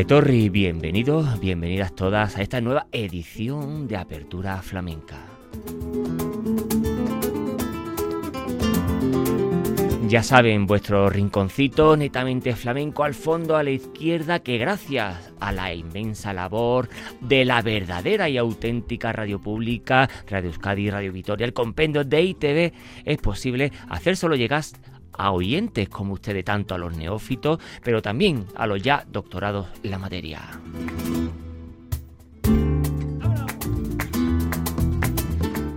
Ongi 0.00 0.06
Etorri, 0.06 0.48
bienvenidos, 0.48 1.38
bienvenidas 1.40 1.94
todas 1.94 2.38
a 2.38 2.40
esta 2.40 2.62
nueva 2.62 2.86
edición 2.90 3.86
de 3.86 3.98
Apertura 3.98 4.62
Flamenca. 4.62 5.18
Ya 10.08 10.22
saben, 10.22 10.66
vuestro 10.66 11.10
rinconcito 11.10 11.98
netamente 11.98 12.56
flamenco 12.56 13.04
al 13.04 13.12
fondo 13.12 13.56
a 13.56 13.62
la 13.62 13.72
izquierda 13.72 14.38
que 14.38 14.56
gracias 14.56 15.34
a 15.38 15.52
la 15.52 15.74
inmensa 15.74 16.32
labor 16.32 16.88
de 17.20 17.44
la 17.44 17.60
verdadera 17.60 18.30
y 18.30 18.38
auténtica 18.38 19.12
radio 19.12 19.38
pública, 19.38 20.08
Radio 20.26 20.48
Euskadi, 20.48 20.88
Radio 20.88 21.12
Vitoria, 21.12 21.44
el 21.44 21.52
compendio 21.52 22.04
de 22.04 22.22
ITV, 22.22 22.72
es 23.04 23.18
posible 23.18 23.70
hacer 23.90 24.16
solo 24.16 24.34
llegar 24.34 24.64
a 25.20 25.32
oyentes 25.32 25.88
como 25.90 26.14
ustedes, 26.14 26.44
tanto 26.44 26.74
a 26.74 26.78
los 26.78 26.96
neófitos, 26.96 27.58
pero 27.84 28.00
también 28.00 28.46
a 28.54 28.66
los 28.66 28.80
ya 28.82 29.04
doctorados 29.06 29.66
en 29.82 29.90
la 29.90 29.98
materia. 29.98 30.40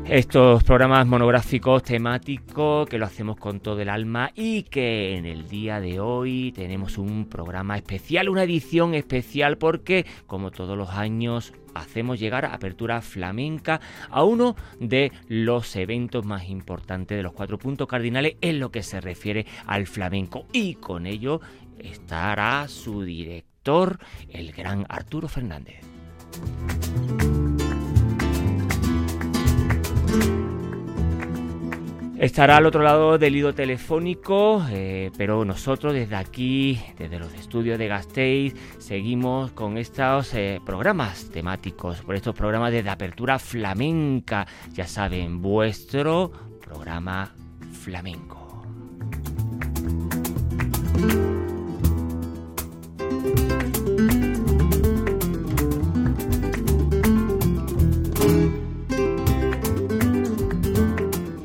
Estos 0.05 0.65
programas 0.65 1.07
monográficos 1.07 1.81
temáticos 1.81 2.87
que 2.89 2.97
lo 2.97 3.05
hacemos 3.05 3.37
con 3.37 3.61
todo 3.61 3.79
el 3.79 3.87
alma 3.87 4.31
y 4.35 4.63
que 4.63 5.15
en 5.15 5.25
el 5.25 5.47
día 5.47 5.79
de 5.79 6.01
hoy 6.01 6.51
tenemos 6.51 6.97
un 6.97 7.25
programa 7.29 7.77
especial, 7.77 8.27
una 8.27 8.43
edición 8.43 8.95
especial 8.95 9.57
porque 9.57 10.05
como 10.27 10.51
todos 10.51 10.77
los 10.77 10.89
años 10.89 11.53
hacemos 11.73 12.19
llegar 12.19 12.45
Apertura 12.45 13.01
Flamenca 13.01 13.79
a 14.09 14.23
uno 14.25 14.57
de 14.79 15.13
los 15.29 15.73
eventos 15.77 16.25
más 16.25 16.49
importantes 16.49 17.17
de 17.17 17.23
los 17.23 17.31
cuatro 17.31 17.57
puntos 17.57 17.87
cardinales 17.87 18.35
en 18.41 18.59
lo 18.59 18.71
que 18.71 18.83
se 18.83 18.99
refiere 18.99 19.45
al 19.65 19.87
flamenco. 19.87 20.45
Y 20.51 20.75
con 20.75 21.07
ello 21.07 21.39
estará 21.79 22.67
su 22.67 23.03
director, 23.03 23.99
el 24.29 24.51
gran 24.51 24.85
Arturo 24.89 25.29
Fernández. 25.29 25.79
Estará 32.23 32.55
al 32.55 32.65
otro 32.65 32.81
lado 32.81 33.17
del 33.17 33.35
hilo 33.35 33.53
telefónico, 33.53 34.65
eh, 34.71 35.11
pero 35.17 35.43
nosotros 35.43 35.93
desde 35.93 36.15
aquí, 36.15 36.79
desde 36.97 37.19
los 37.19 37.33
estudios 37.33 37.77
de 37.77 37.89
Gasteiz, 37.89 38.55
seguimos 38.79 39.51
con 39.51 39.77
estos 39.77 40.33
eh, 40.33 40.61
programas 40.65 41.29
temáticos, 41.31 42.01
por 42.01 42.15
estos 42.15 42.33
programas 42.33 42.71
de 42.71 42.89
apertura 42.89 43.39
flamenca, 43.39 44.47
ya 44.71 44.87
saben, 44.87 45.41
vuestro 45.41 46.31
programa 46.61 47.35
flamenco. 47.73 48.63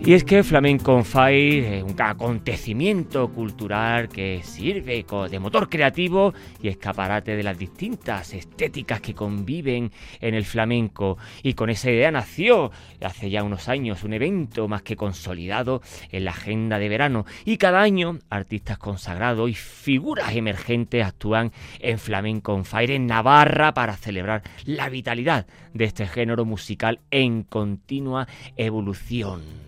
Y 0.08 0.14
es 0.14 0.24
que 0.24 0.42
Flamenco 0.42 0.94
on 0.94 1.04
Fire 1.04 1.64
es 1.64 1.82
un 1.82 1.94
acontecimiento 2.00 3.30
cultural 3.30 4.08
que 4.08 4.40
sirve 4.42 5.04
de 5.30 5.38
motor 5.38 5.68
creativo 5.68 6.32
y 6.62 6.68
escaparate 6.68 7.36
de 7.36 7.42
las 7.42 7.58
distintas 7.58 8.32
estéticas 8.32 9.02
que 9.02 9.12
conviven 9.12 9.92
en 10.22 10.34
el 10.34 10.46
flamenco. 10.46 11.18
Y 11.42 11.52
con 11.52 11.68
esa 11.68 11.90
idea 11.90 12.10
nació 12.10 12.70
hace 13.02 13.28
ya 13.28 13.42
unos 13.42 13.68
años 13.68 14.02
un 14.02 14.14
evento 14.14 14.66
más 14.66 14.80
que 14.80 14.96
consolidado 14.96 15.82
en 16.10 16.24
la 16.24 16.30
agenda 16.30 16.78
de 16.78 16.88
verano. 16.88 17.26
Y 17.44 17.58
cada 17.58 17.82
año 17.82 18.18
artistas 18.30 18.78
consagrados 18.78 19.50
y 19.50 19.54
figuras 19.54 20.34
emergentes 20.34 21.04
actúan 21.04 21.52
en 21.80 21.98
Flamenco 21.98 22.54
on 22.54 22.64
Fire 22.64 22.92
en 22.92 23.06
Navarra 23.06 23.74
para 23.74 23.94
celebrar 23.98 24.42
la 24.64 24.88
vitalidad 24.88 25.46
de 25.74 25.84
este 25.84 26.06
género 26.06 26.46
musical 26.46 26.98
en 27.10 27.42
continua 27.42 28.26
evolución. 28.56 29.67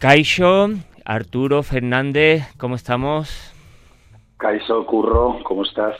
Caixo, 0.00 0.70
Arturo 1.04 1.62
Fernández, 1.62 2.44
¿cómo 2.56 2.76
estamos? 2.76 3.52
Caixo, 4.38 4.86
Curro, 4.86 5.40
¿cómo 5.44 5.62
estás? 5.62 5.94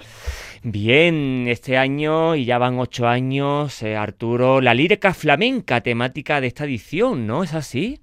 Bien, 0.62 1.44
este 1.46 1.76
año, 1.76 2.34
y 2.34 2.46
ya 2.46 2.56
van 2.56 2.78
ocho 2.78 3.06
años, 3.06 3.82
eh, 3.82 3.96
Arturo, 3.96 4.62
la 4.62 4.72
lírica 4.72 5.12
flamenca 5.12 5.82
temática 5.82 6.40
de 6.40 6.46
esta 6.46 6.64
edición, 6.64 7.26
¿no? 7.26 7.42
¿Es 7.42 7.52
así? 7.52 8.00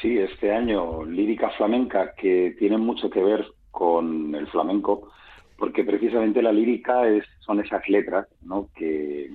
Sí, 0.00 0.16
este 0.16 0.52
año 0.52 1.04
lírica 1.04 1.50
flamenca 1.56 2.14
que 2.14 2.54
tiene 2.56 2.78
mucho 2.78 3.10
que 3.10 3.20
ver 3.20 3.48
con 3.72 4.32
el 4.32 4.46
flamenco, 4.46 5.10
porque 5.56 5.82
precisamente 5.82 6.40
la 6.40 6.52
lírica 6.52 7.04
es, 7.08 7.24
son 7.40 7.58
esas 7.58 7.82
letras 7.88 8.28
¿no? 8.42 8.68
que 8.76 9.28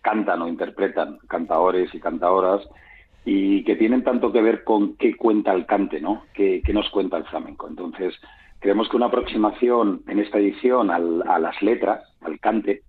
cantan 0.00 0.40
o 0.40 0.48
interpretan 0.48 1.18
cantadores 1.28 1.94
y 1.94 2.00
cantadoras 2.00 2.66
y 3.28 3.64
que 3.64 3.74
tienen 3.74 4.04
tanto 4.04 4.32
que 4.32 4.40
ver 4.40 4.62
con 4.62 4.96
qué 4.96 5.16
cuenta 5.16 5.52
el 5.52 5.66
cante, 5.66 6.00
¿no? 6.00 6.22
¿Qué, 6.32 6.62
nos 6.72 6.88
cuenta 6.90 7.16
el 7.16 7.24
flamenco? 7.24 7.66
Entonces, 7.68 8.14
creemos 8.60 8.88
que 8.88 8.96
una 8.96 9.06
aproximación 9.06 10.02
en 10.06 10.20
esta 10.20 10.38
edición 10.38 10.92
a 10.92 11.38
las 11.40 11.60
letras, 11.60 12.04
al 12.20 12.38
cante, 12.38 12.82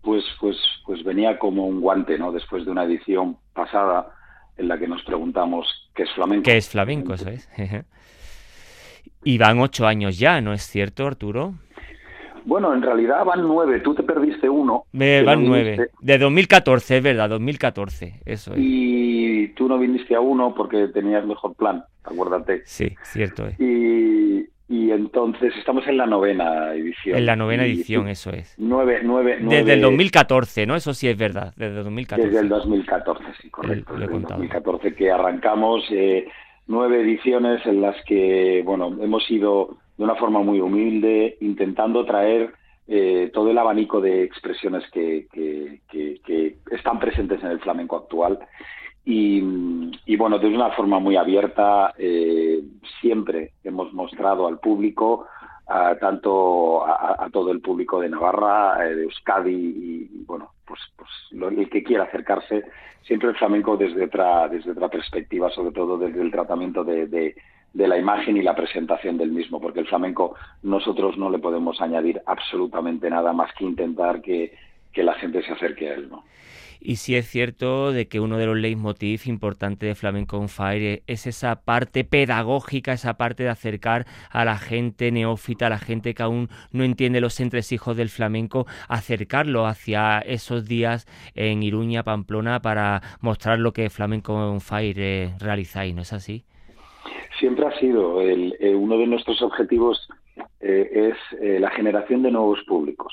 pues, 0.00 0.24
pues, 0.40 0.56
pues 0.86 1.04
venía 1.04 1.38
como 1.38 1.66
un 1.66 1.82
guante, 1.82 2.18
¿no? 2.18 2.32
Después 2.32 2.64
de 2.64 2.70
una 2.70 2.84
edición 2.84 3.36
pasada 3.52 4.08
en 4.56 4.68
la 4.68 4.78
que 4.78 4.88
nos 4.88 5.02
preguntamos 5.02 5.90
qué 5.94 6.04
es 6.04 6.10
flamenco. 6.12 6.44
¿Qué 6.44 6.56
es 6.56 6.70
flamenco? 6.70 7.12
Eso 7.12 7.28
es. 7.28 7.46
y 9.24 9.36
van 9.36 9.60
ocho 9.60 9.86
años 9.86 10.18
ya, 10.18 10.40
¿no 10.40 10.54
es 10.54 10.62
cierto, 10.62 11.06
Arturo? 11.06 11.52
Bueno, 12.44 12.74
en 12.74 12.82
realidad 12.82 13.24
van 13.24 13.42
nueve, 13.42 13.80
tú 13.80 13.94
te 13.94 14.02
perdiste 14.02 14.48
uno. 14.48 14.84
Me, 14.92 15.22
van 15.22 15.44
nueve. 15.44 15.90
De 16.00 16.18
2014, 16.18 16.96
es 16.96 17.02
verdad, 17.02 17.28
2014, 17.28 18.20
eso 18.24 18.54
es. 18.54 18.58
Y 18.58 18.91
tú 19.48 19.68
no 19.68 19.78
viniste 19.78 20.14
a 20.14 20.20
uno 20.20 20.54
porque 20.54 20.88
tenías 20.88 21.24
mejor 21.26 21.54
plan, 21.54 21.84
acuérdate. 22.04 22.62
Sí, 22.64 22.94
cierto 23.02 23.46
es. 23.46 23.58
Y, 23.60 24.46
y 24.68 24.90
entonces 24.90 25.52
estamos 25.58 25.86
en 25.86 25.96
la 25.98 26.06
novena 26.06 26.74
edición. 26.74 27.18
En 27.18 27.26
la 27.26 27.36
novena 27.36 27.64
edición, 27.64 28.08
eso 28.08 28.30
es. 28.30 28.54
Nueve, 28.58 29.00
nueve, 29.02 29.38
Desde 29.40 29.74
el 29.74 29.80
2014, 29.80 30.66
¿no? 30.66 30.76
Eso 30.76 30.94
sí 30.94 31.08
es 31.08 31.16
verdad, 31.16 31.52
desde 31.56 31.78
el 31.78 31.84
2014. 31.84 32.26
Desde 32.28 32.40
el 32.40 32.48
2014, 32.48 33.24
sí, 33.40 33.50
correcto. 33.50 33.92
Desde 33.94 34.14
el 34.14 34.22
2014 34.22 34.94
que 34.94 35.10
arrancamos 35.10 35.84
eh, 35.90 36.26
nueve 36.66 37.02
ediciones 37.02 37.64
en 37.66 37.80
las 37.80 37.96
que, 38.04 38.62
bueno, 38.64 38.96
hemos 39.02 39.30
ido 39.30 39.76
de 39.96 40.04
una 40.04 40.14
forma 40.14 40.40
muy 40.40 40.60
humilde, 40.60 41.36
intentando 41.40 42.04
traer 42.04 42.52
eh, 42.88 43.30
todo 43.32 43.50
el 43.50 43.58
abanico 43.58 44.00
de 44.00 44.24
expresiones 44.24 44.82
que, 44.90 45.26
que, 45.32 46.56
están 46.70 46.98
presentes 46.98 47.42
en 47.42 47.50
el 47.50 47.60
flamenco 47.60 47.96
actual. 47.96 48.38
Y, 49.04 50.16
bueno, 50.16 50.38
de 50.38 50.46
una 50.46 50.70
forma 50.70 51.00
muy 51.00 51.16
abierta, 51.16 51.92
eh, 51.98 52.62
siempre 53.00 53.52
hemos 53.64 53.92
mostrado 53.92 54.46
al 54.46 54.60
público, 54.60 55.26
tanto 56.00 56.84
a, 56.86 57.28
todo 57.32 57.50
el 57.50 57.60
público 57.60 58.00
de 58.00 58.08
Navarra, 58.08 58.86
eh, 58.86 58.94
de 58.94 59.02
Euskadi 59.04 59.50
y, 59.52 60.24
bueno, 60.26 60.50
pues, 60.66 60.80
pues 60.96 61.10
el 61.56 61.70
que 61.70 61.82
quiera 61.82 62.04
acercarse, 62.04 62.64
siempre 63.02 63.30
el 63.30 63.36
flamenco 63.36 63.76
desde 63.76 64.04
otra, 64.04 64.48
desde 64.48 64.72
otra 64.72 64.88
perspectiva, 64.88 65.50
sobre 65.50 65.72
todo 65.72 65.98
desde 65.98 66.20
el 66.20 66.30
tratamiento 66.30 66.84
de, 66.84 67.06
de, 67.06 67.34
la 67.74 67.98
imagen 67.98 68.36
y 68.36 68.42
la 68.42 68.54
presentación 68.54 69.16
del 69.16 69.32
mismo, 69.32 69.60
porque 69.60 69.80
el 69.80 69.88
flamenco 69.88 70.34
nosotros 70.62 71.16
no 71.16 71.30
le 71.30 71.38
podemos 71.38 71.80
añadir 71.80 72.20
absolutamente 72.26 73.08
nada 73.10 73.32
más 73.32 73.52
que 73.54 73.64
intentar 73.64 74.20
que, 74.20 74.54
que 74.92 75.02
la 75.02 75.14
gente 75.14 75.42
se 75.42 75.52
acerque 75.52 75.90
a 75.90 75.94
él, 75.94 76.08
¿no? 76.10 76.24
Y 76.84 76.96
sí 76.96 77.14
es 77.14 77.28
cierto 77.28 77.92
de 77.92 78.08
que 78.08 78.18
uno 78.18 78.38
de 78.38 78.46
los 78.46 78.56
leitmotiv 78.56 79.22
importantes 79.26 79.88
de 79.88 79.94
Flamenco 79.94 80.36
on 80.38 80.48
Fire 80.48 81.04
es 81.06 81.28
esa 81.28 81.62
parte 81.62 82.02
pedagógica, 82.02 82.92
esa 82.92 83.14
parte 83.14 83.44
de 83.44 83.50
acercar 83.50 84.04
a 84.30 84.44
la 84.44 84.58
gente 84.58 85.12
neófita, 85.12 85.68
a 85.68 85.70
la 85.70 85.78
gente 85.78 86.12
que 86.12 86.24
aún 86.24 86.48
no 86.72 86.82
entiende 86.82 87.20
los 87.20 87.38
entresijos 87.38 87.96
del 87.96 88.08
flamenco, 88.08 88.66
acercarlo 88.88 89.66
hacia 89.66 90.18
esos 90.18 90.66
días 90.66 91.06
en 91.36 91.62
Iruña, 91.62 92.02
Pamplona, 92.02 92.60
para 92.60 93.00
mostrar 93.20 93.60
lo 93.60 93.72
que 93.72 93.88
Flamenco 93.88 94.34
on 94.34 94.60
Fire 94.60 94.98
eh, 94.98 95.34
realizáis, 95.38 95.94
¿no 95.94 96.02
es 96.02 96.12
así? 96.12 96.44
Siempre 97.38 97.64
ha 97.64 97.78
sido 97.78 98.20
el, 98.22 98.56
eh, 98.58 98.74
uno 98.74 98.98
de 98.98 99.06
nuestros 99.06 99.40
objetivos 99.40 100.08
eh, 100.60 101.12
es 101.12 101.60
la 101.60 101.70
generación 101.70 102.22
de 102.22 102.32
nuevos 102.32 102.58
públicos. 102.66 103.12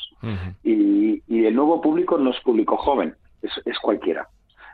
y, 0.64 1.22
y, 1.28 1.46
el 1.46 1.56
nuevo 1.56 1.82
público 1.82 2.18
no 2.18 2.32
es 2.32 2.40
público 2.42 2.78
joven, 2.78 3.16
es, 3.42 3.80
cualquiera. 3.80 4.28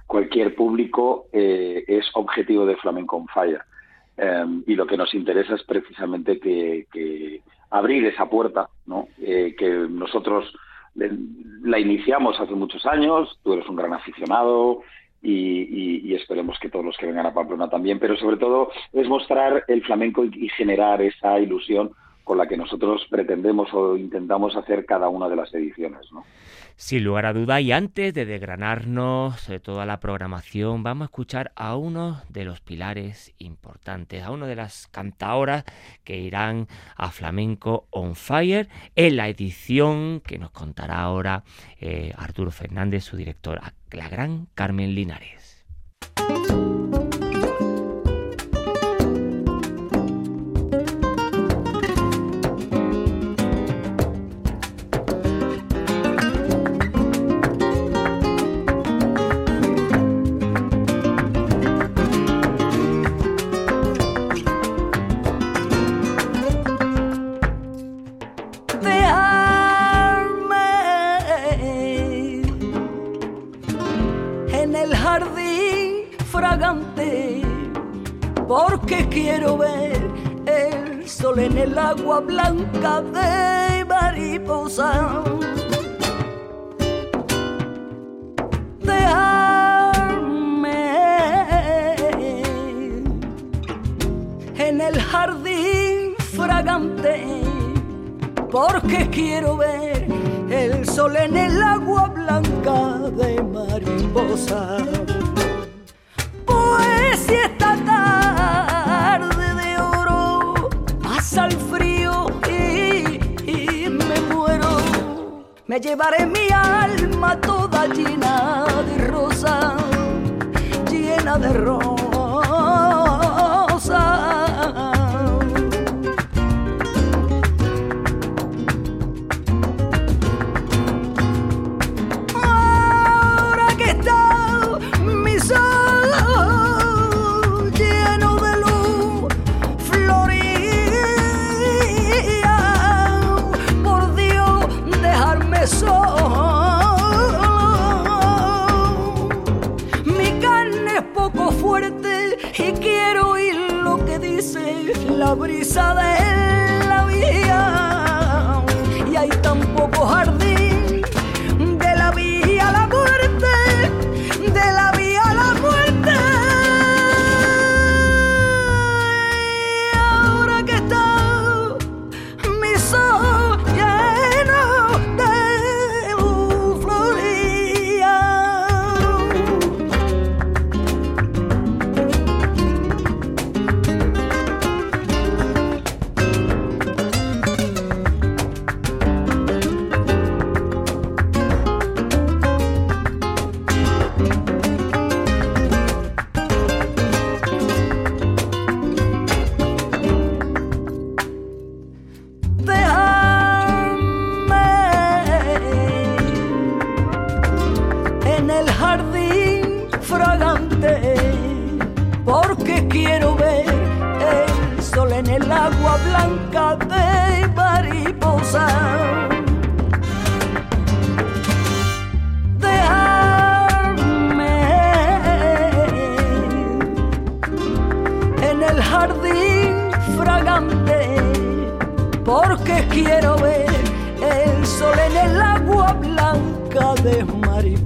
Cualquier 0.08 0.56
público 0.56 1.28
eh, 1.34 1.84
es 1.88 2.10
objetivo 2.14 2.66
de 2.66 2.78
Flamenco 2.78 3.18
on 3.18 3.28
Fire. 3.28 3.62
Em, 4.18 4.64
y 4.68 4.76
lo 4.76 4.86
que 4.86 4.98
nos 4.98 5.14
interesa 5.14 5.56
es 5.56 5.64
precisamente 5.64 6.40
que, 6.40 7.42
abrir 7.72 8.06
esa 8.06 8.30
puerta, 8.30 8.70
¿no? 8.86 9.08
Eh, 9.20 9.56
que 9.58 9.70
nosotros 9.70 10.54
la 10.96 11.78
iniciamos 11.78 12.40
hace 12.40 12.54
muchos 12.54 12.86
años, 12.86 13.38
tú 13.44 13.54
eres 13.54 13.68
un 13.68 13.76
gran 13.76 13.94
aficionado, 13.94 14.82
y, 15.26 16.14
esperemos 16.14 16.58
que 16.60 16.70
todos 16.70 16.86
los 16.86 16.98
que 16.98 17.08
vengan 17.08 17.26
a 17.26 17.34
Pamplona 17.34 17.70
también, 17.70 18.00
pero 18.00 18.16
sobre 18.18 18.38
todo 18.38 18.72
es 18.94 19.08
mostrar 19.08 19.64
el 19.68 19.84
flamenco 19.84 20.24
y, 20.24 20.50
generar 20.50 21.02
esa 21.02 21.40
ilusión 21.40 21.92
con 22.26 22.40
la 22.40 22.48
que 22.48 22.58
nosotros 22.58 23.06
pretendemos 23.10 23.74
o 23.74 23.96
intentamos 23.96 24.58
hacer 24.58 24.86
cada 24.86 25.08
una 25.08 25.30
de 25.30 25.36
las 25.38 25.54
ediciones. 25.54 26.12
¿no? 26.12 26.26
Sin 26.76 27.06
lugar 27.06 27.26
a 27.28 27.34
duda, 27.34 27.62
y 27.62 27.72
antes 27.72 28.14
de 28.14 28.26
desgranarnos 28.26 29.48
de 29.48 29.62
toda 29.62 29.86
la 29.86 30.02
programación, 30.02 30.84
vamos 30.84 31.04
a 31.04 31.06
escuchar 31.06 31.54
a 31.56 31.78
uno 31.78 32.22
de 32.28 32.44
los 32.44 32.60
pilares 32.60 33.34
importantes, 33.38 34.24
a 34.24 34.32
una 34.32 34.48
de 34.48 34.56
las 34.58 34.88
cantaoras 34.88 35.64
que 36.04 36.18
irán 36.18 36.68
a 36.98 37.12
Flamenco 37.12 37.88
on 37.92 38.16
Fire 38.16 38.68
en 38.96 39.16
la 39.16 39.30
edición 39.30 40.20
que 40.20 40.38
nos 40.38 40.50
contará 40.50 41.02
ahora 41.02 41.44
eh, 41.80 42.12
Arturo 42.18 42.52
Fernández, 42.52 43.06
su 43.06 43.16
director, 43.16 43.62
la 43.92 44.10
gran 44.10 44.48
Carmen 44.56 44.96
Linares. 44.96 45.64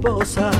esposa. 0.00 0.50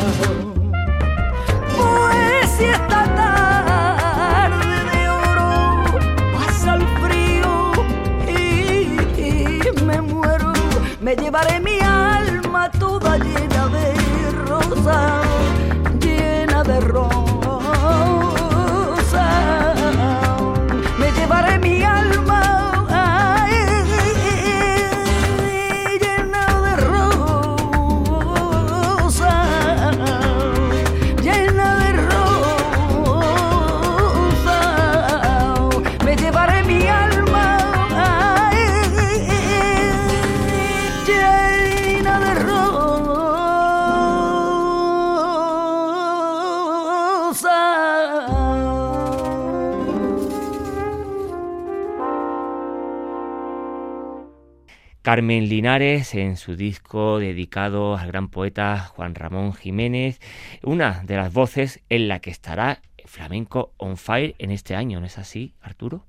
Carmen 55.11 55.49
Linares 55.49 56.15
en 56.15 56.37
su 56.37 56.55
disco 56.55 57.19
dedicado 57.19 57.97
al 57.97 58.07
gran 58.07 58.29
poeta 58.29 58.79
Juan 58.79 59.17
Ramón 59.17 59.55
Jiménez, 59.55 60.21
una 60.63 61.03
de 61.03 61.17
las 61.17 61.35
voces 61.35 61.83
en 61.89 62.07
la 62.07 62.21
que 62.21 62.31
estará 62.31 62.79
Flamenco 63.07 63.73
on 63.77 63.97
Fire 63.97 64.37
en 64.39 64.53
este 64.53 64.77
año, 64.77 65.01
¿no 65.01 65.07
es 65.07 65.19
así, 65.19 65.53
Arturo? 65.63 66.05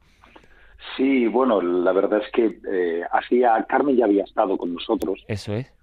Sí, 0.96 1.25
bueno, 1.25 1.63
la 1.63 1.91
verdad 1.93 2.22
es 2.24 2.31
que 2.31 2.60
eh, 2.72 3.01
hacía 3.12 3.65
Carmen 3.67 3.98
ya 3.98 4.05
había 4.05 4.24
estado 4.24 4.55
con 4.55 4.72
nosotros. 4.72 5.25
Eso 5.27 5.55
es. 5.55 5.74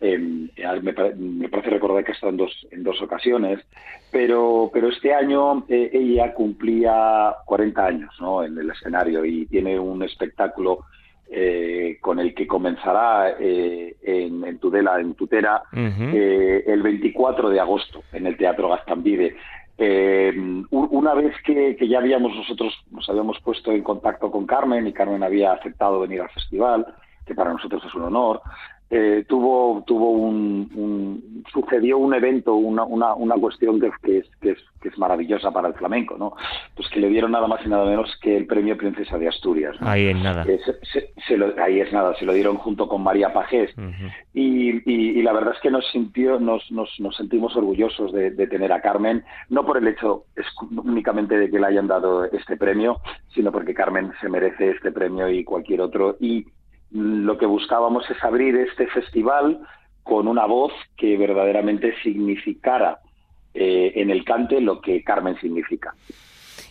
me, 0.00 1.48
parece 1.48 1.70
recordar 1.70 2.04
que 2.04 2.12
ha 2.12 2.14
estado 2.14 2.30
en 2.30 2.36
dos, 2.36 2.68
en 2.70 2.84
dos 2.84 3.02
ocasiones, 3.02 3.58
pero, 4.12 4.70
pero 4.72 4.90
este 4.90 5.12
año 5.12 5.64
eh, 5.68 5.90
ella 5.92 6.32
cumplía 6.34 7.34
40 7.46 7.84
años 7.84 8.14
¿no? 8.20 8.44
en 8.44 8.56
el 8.56 8.70
escenario 8.70 9.24
y 9.24 9.46
tiene 9.46 9.76
un 9.76 10.04
espectáculo 10.04 10.84
eh, 11.32 11.98
con 12.00 12.18
el 12.18 12.34
que 12.34 12.44
comenzará 12.44 13.36
eh, 13.38 13.94
en, 14.02 14.58
Tudela, 14.58 14.98
en 14.98 15.14
Tutera, 15.14 15.62
eh, 15.72 16.64
el 16.66 16.82
24 16.82 17.50
de 17.50 17.60
agosto 17.60 18.02
en 18.12 18.26
el 18.26 18.36
Teatro 18.36 18.68
Gastambide. 18.68 19.36
una 20.70 21.14
vez 21.14 21.34
que, 21.44 21.76
ya 21.88 21.98
habíamos 21.98 22.34
nosotros 22.34 22.74
nos 22.90 23.08
habíamos 23.08 23.38
puesto 23.42 23.70
en 23.70 23.84
contacto 23.84 24.28
con 24.28 24.44
Carmen 24.44 24.88
y 24.88 24.92
Carmen 24.92 25.22
había 25.22 25.52
aceptado 25.52 26.00
venir 26.00 26.20
al 26.20 26.30
festival, 26.30 26.84
que 27.24 27.36
para 27.36 27.52
nosotros 27.52 27.80
es 27.86 27.94
un 27.94 28.02
honor, 28.02 28.42
eh, 28.90 29.24
tuvo 29.28 29.84
tuvo 29.86 30.10
un, 30.10 31.44
sucedió 31.52 31.98
un 31.98 32.12
evento 32.12 32.54
una, 32.54 32.82
una, 32.84 33.14
una 33.14 33.36
cuestión 33.36 33.80
que, 33.80 33.90
que, 34.02 34.18
es, 34.18 34.26
que, 34.40 34.50
es, 34.50 34.58
que 34.82 34.88
es 34.88 34.98
maravillosa 34.98 35.52
para 35.52 35.68
el 35.68 35.74
flamenco 35.74 36.16
no 36.18 36.34
pues 36.74 36.88
que 36.88 36.98
le 36.98 37.08
dieron 37.08 37.30
nada 37.30 37.46
más 37.46 37.64
y 37.64 37.68
nada 37.68 37.84
menos 37.84 38.10
que 38.20 38.36
el 38.36 38.46
premio 38.46 38.76
princesa 38.76 39.16
de 39.16 39.28
Asturias 39.28 39.76
ahí 39.80 40.08
es 40.08 40.16
nada. 40.16 40.44
Ahí 41.62 41.80
es 41.80 41.92
nada 41.92 42.14
se 42.16 42.24
lo 42.24 42.32
dieron 42.32 42.56
junto 42.56 42.88
con 42.88 43.02
María 43.02 43.32
Pajés. 43.32 43.72
Y, 44.34 44.90
y, 44.90 45.22
la 45.22 45.32
verdad 45.32 45.54
es 45.54 45.60
que 45.60 45.70
nos 45.70 45.86
sintió 45.90 46.38
nos, 46.40 46.70
nos, 46.70 46.88
nos 46.98 47.16
sentimos 47.16 47.54
orgullosos 47.56 48.12
de, 48.12 48.30
de, 48.30 48.46
tener 48.46 48.72
a 48.72 48.80
Carmen 48.80 49.24
no 49.48 49.64
por 49.64 49.76
el 49.76 49.88
hecho 49.88 50.24
únicamente 50.84 51.38
de 51.38 51.50
que 51.50 51.58
le 51.58 51.66
hayan 51.66 51.86
dado 51.86 52.24
este 52.24 52.56
premio 52.56 53.00
sino 53.34 53.52
porque 53.52 53.74
Carmen 53.74 54.12
se 54.20 54.28
merece 54.28 54.70
este 54.70 54.92
premio 54.92 55.28
y 55.28 55.44
cualquier 55.44 55.80
otro 55.80 56.16
y 56.20 56.46
lo 56.92 57.38
que 57.38 57.46
buscábamos 57.46 58.08
es 58.10 58.22
abrir 58.22 58.56
este 58.56 58.86
festival 58.88 59.60
con 60.02 60.26
una 60.28 60.46
voz 60.46 60.72
que 60.96 61.16
verdaderamente 61.16 61.94
significara 62.02 63.00
eh, 63.54 63.92
en 63.96 64.10
el 64.10 64.24
cante 64.24 64.60
lo 64.60 64.80
que 64.80 65.02
Carmen 65.02 65.38
significa 65.40 65.94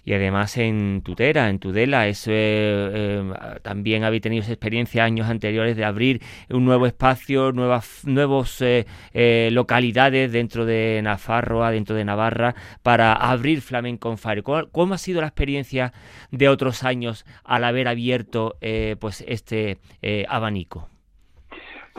y 0.03 0.13
además 0.13 0.57
en 0.57 1.01
Tutera, 1.03 1.49
en 1.49 1.59
Tudela, 1.59 2.07
eso, 2.07 2.31
eh, 2.33 3.31
también 3.61 4.03
habéis 4.03 4.21
tenido 4.21 4.43
esa 4.43 4.53
experiencia 4.53 5.03
años 5.03 5.29
anteriores 5.29 5.75
de 5.75 5.85
abrir 5.85 6.21
un 6.49 6.65
nuevo 6.65 6.85
espacio, 6.85 7.51
nuevas 7.51 8.01
nuevos 8.05 8.61
eh, 8.61 8.85
eh, 9.13 9.49
localidades 9.51 10.31
dentro 10.31 10.65
de 10.65 11.01
Nafarroa, 11.03 11.71
dentro 11.71 11.95
de 11.95 12.05
Navarra, 12.05 12.55
para 12.83 13.13
abrir 13.13 13.61
Flamenco 13.61 14.15
Fire. 14.17 14.43
¿Cómo, 14.43 14.93
ha 14.93 14.97
sido 14.97 15.21
la 15.21 15.27
experiencia 15.27 15.93
de 16.31 16.49
otros 16.49 16.83
años 16.83 17.25
al 17.43 17.63
haber 17.63 17.87
abierto 17.87 18.57
pues 18.99 19.23
este 19.27 19.79
abanico? 20.27 20.89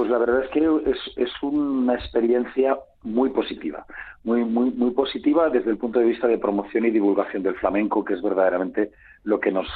Pues 0.01 0.11
la 0.11 0.17
verdad 0.17 0.45
es 0.45 0.49
que 0.49 0.61
es, 1.23 1.43
una 1.43 1.93
experiencia 1.93 2.79
muy 3.03 3.29
positiva, 3.29 3.85
muy, 4.25 4.43
positiva 4.93 5.51
desde 5.51 5.71
el 5.73 5.77
punto 5.77 5.99
de 5.99 6.07
vista 6.07 6.27
de 6.27 6.39
promoción 6.39 6.87
y 6.87 6.91
divulgación 6.91 7.43
del 7.43 7.57
flamenco, 7.57 8.03
que 8.03 8.15
es 8.15 8.23
verdaderamente 8.23 8.93
lo 9.25 9.39
que 9.39 9.53
nos, 9.53 9.69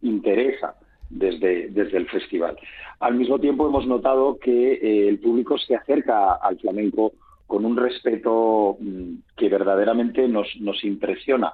interesa 0.00 0.76
desde, 1.10 1.64
el 1.74 2.08
festival. 2.08 2.56
Al 3.00 3.16
mismo 3.16 3.40
tiempo 3.40 3.66
hemos 3.66 3.84
notado 3.88 4.38
que 4.38 4.74
eh, 4.74 5.08
el 5.08 5.18
público 5.18 5.58
se 5.58 5.74
acerca 5.74 6.34
al 6.34 6.60
flamenco 6.60 7.10
con 7.48 7.64
un 7.64 7.76
respeto 7.76 8.76
mm, 8.78 9.14
que 9.36 9.48
verdaderamente 9.48 10.28
nos, 10.28 10.46
nos 10.60 10.84
impresiona. 10.84 11.52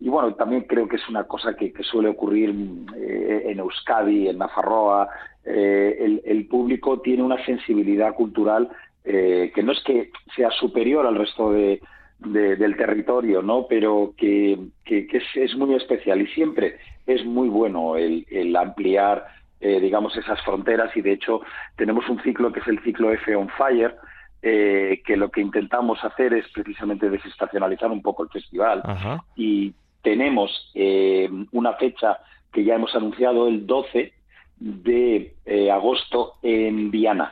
Y 0.00 0.08
bueno, 0.08 0.34
también 0.34 0.62
creo 0.62 0.88
que 0.88 0.96
es 0.96 1.08
una 1.08 1.22
cosa 1.22 1.54
que, 1.54 1.72
suele 1.82 2.08
ocurrir 2.08 2.52
mm, 2.52 2.86
eh, 2.96 3.42
en 3.46 3.60
Euskadi, 3.60 4.26
en 4.26 4.38
Nafarroa. 4.38 5.08
Eh, 5.44 5.96
el, 5.98 6.22
el, 6.24 6.46
público 6.46 7.00
tiene 7.00 7.22
una 7.22 7.44
sensibilidad 7.44 8.14
cultural 8.14 8.70
eh, 9.04 9.50
que 9.52 9.64
no 9.64 9.72
es 9.72 9.82
que 9.82 10.10
sea 10.36 10.50
superior 10.52 11.04
al 11.06 11.16
resto 11.16 11.50
de, 11.50 11.80
del 12.20 12.76
territorio, 12.76 13.42
¿no? 13.42 13.66
pero 13.68 14.14
que, 14.16 14.56
que, 14.84 15.08
es, 15.34 15.56
muy 15.56 15.74
especial 15.74 16.20
y 16.20 16.28
siempre 16.28 16.76
es 17.04 17.24
muy 17.24 17.48
bueno 17.48 17.96
el, 17.96 18.24
el 18.30 18.54
ampliar, 18.54 19.26
eh, 19.60 19.80
digamos, 19.80 20.16
esas 20.16 20.40
fronteras. 20.42 20.96
Y 20.96 21.02
de 21.02 21.12
hecho 21.12 21.40
tenemos 21.76 22.08
un 22.08 22.22
ciclo 22.22 22.52
que 22.52 22.60
es 22.60 22.68
el 22.68 22.78
ciclo 22.84 23.10
F 23.10 23.34
on 23.34 23.48
Fire, 23.48 23.96
eh, 24.40 25.02
que 25.04 25.16
lo 25.16 25.30
que 25.30 25.40
intentamos 25.40 25.98
hacer 26.04 26.32
es 26.34 26.46
precisamente 26.52 27.10
desestacionalizar 27.10 27.90
un 27.90 28.02
poco 28.02 28.22
el 28.22 28.28
festival. 28.28 28.82
Y 29.34 29.74
tenemos 30.00 30.72
una 31.50 31.72
fecha 31.72 32.18
que 32.52 32.62
ya 32.62 32.76
hemos 32.76 32.94
anunciado 32.94 33.48
el 33.48 33.66
12 33.66 34.12
de 34.62 35.34
agosto 35.70 36.34
en 36.42 36.90
Viana 36.90 37.30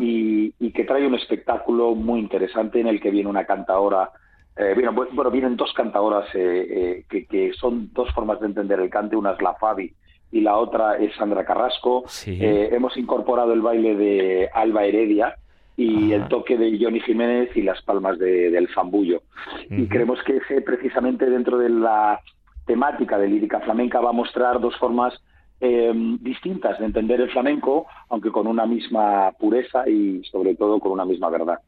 y, 0.00 0.72
que 0.72 0.84
trae 0.84 1.06
un 1.06 1.14
espectáculo 1.14 1.94
muy 1.94 2.20
interesante 2.20 2.80
en 2.80 2.86
el 2.86 3.00
que 3.00 3.10
viene 3.10 3.28
una 3.28 3.44
cantaora. 3.44 4.10
Eh, 4.56 4.74
bueno, 4.74 5.30
vienen 5.30 5.56
dos 5.56 5.72
cantadoras 5.74 6.26
eh, 6.34 7.04
eh, 7.10 7.26
que, 7.28 7.52
son 7.54 7.90
dos 7.92 8.12
formas 8.12 8.40
de 8.40 8.46
entender 8.46 8.80
el 8.80 8.90
cante, 8.90 9.16
una 9.16 9.32
es 9.32 9.42
la 9.42 9.54
Fabi 9.54 9.92
y 10.32 10.40
la 10.40 10.56
otra 10.56 10.96
es 10.96 11.14
Sandra 11.16 11.44
Carrasco. 11.44 12.04
hemos 12.26 12.96
incorporado 12.96 13.52
el 13.52 13.62
baile 13.62 13.96
de 13.96 14.50
Alba 14.52 14.84
Heredia 14.84 15.36
y 15.76 16.12
el 16.12 16.28
toque 16.28 16.56
de 16.56 16.78
Johnny 16.80 17.00
Jiménez 17.00 17.50
y 17.56 17.62
las 17.62 17.82
palmas 17.82 18.18
del 18.18 18.68
Zambullo. 18.74 19.22
Y 19.68 19.86
creemos 19.88 20.22
que 20.22 20.36
ese 20.36 20.60
precisamente 20.60 21.28
dentro 21.28 21.58
de 21.58 21.70
la 21.70 22.20
temática 22.66 23.18
de 23.18 23.28
lírica 23.28 23.60
flamenca 23.60 24.00
va 24.00 24.10
a 24.10 24.12
mostrar 24.12 24.60
dos 24.60 24.76
formas 24.76 25.20
eh, 25.60 25.92
distintas 26.20 26.78
de 26.78 26.86
entender 26.86 27.20
el 27.20 27.30
flamenco, 27.30 27.86
aunque 28.08 28.30
con 28.30 28.46
una 28.46 28.66
misma 28.66 29.32
pureza 29.32 29.88
y 29.88 30.22
sobre 30.24 30.54
todo 30.54 30.80
con 30.80 30.92
una 30.92 31.04
misma 31.04 31.28
verdad. 31.28 31.58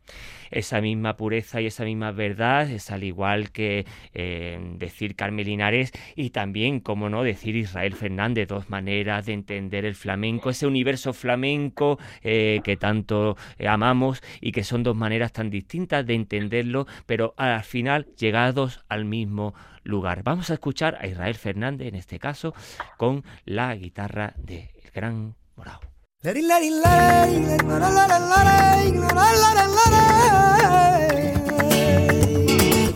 Esa 0.52 0.80
misma 0.80 1.16
pureza 1.16 1.60
y 1.60 1.66
esa 1.66 1.84
misma 1.84 2.12
verdad 2.12 2.70
es 2.70 2.90
al 2.90 3.02
igual 3.02 3.50
que 3.50 3.86
eh, 4.14 4.60
decir 4.76 5.16
Carmen 5.16 5.46
Linares 5.46 5.92
y 6.14 6.30
también, 6.30 6.80
como 6.80 7.08
no, 7.08 7.24
decir 7.24 7.56
Israel 7.56 7.94
Fernández, 7.94 8.48
dos 8.48 8.70
maneras 8.70 9.26
de 9.26 9.32
entender 9.32 9.84
el 9.84 9.94
flamenco, 9.94 10.50
ese 10.50 10.66
universo 10.66 11.12
flamenco 11.12 11.98
eh, 12.22 12.60
que 12.62 12.76
tanto 12.76 13.36
amamos 13.66 14.22
y 14.40 14.52
que 14.52 14.62
son 14.62 14.82
dos 14.82 14.96
maneras 14.96 15.32
tan 15.32 15.50
distintas 15.50 16.06
de 16.06 16.14
entenderlo, 16.14 16.86
pero 17.06 17.34
al 17.36 17.64
final 17.64 18.06
llegados 18.16 18.84
al 18.88 19.04
mismo 19.04 19.54
lugar. 19.84 20.22
Vamos 20.22 20.50
a 20.50 20.54
escuchar 20.54 20.98
a 21.00 21.06
Israel 21.06 21.34
Fernández, 21.34 21.88
en 21.88 21.94
este 21.96 22.18
caso, 22.18 22.54
con 22.96 23.24
la 23.44 23.74
guitarra 23.74 24.34
del 24.36 24.68
Gran 24.94 25.34
Morao. 25.56 25.91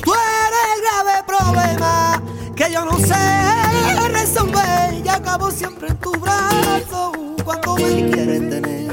Tú 0.04 0.12
eres 0.14 0.80
grave 0.80 1.25
problema 1.26 2.23
que 2.54 2.73
yo 2.73 2.85
no 2.85 2.97
sé 3.00 3.14
resolver 4.12 5.04
y 5.04 5.09
acabo 5.09 5.50
siempre 5.50 5.88
en 5.88 5.97
tu 5.97 6.12
brazo 6.12 7.11
cuando 7.45 7.75
me 7.75 8.11
quieres 8.12 8.49
tener. 8.49 8.92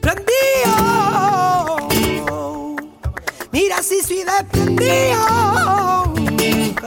Prendido, 0.00 0.76
mira 3.52 3.82
si 3.82 4.00
soy 4.00 4.24
desprendido 4.24 5.89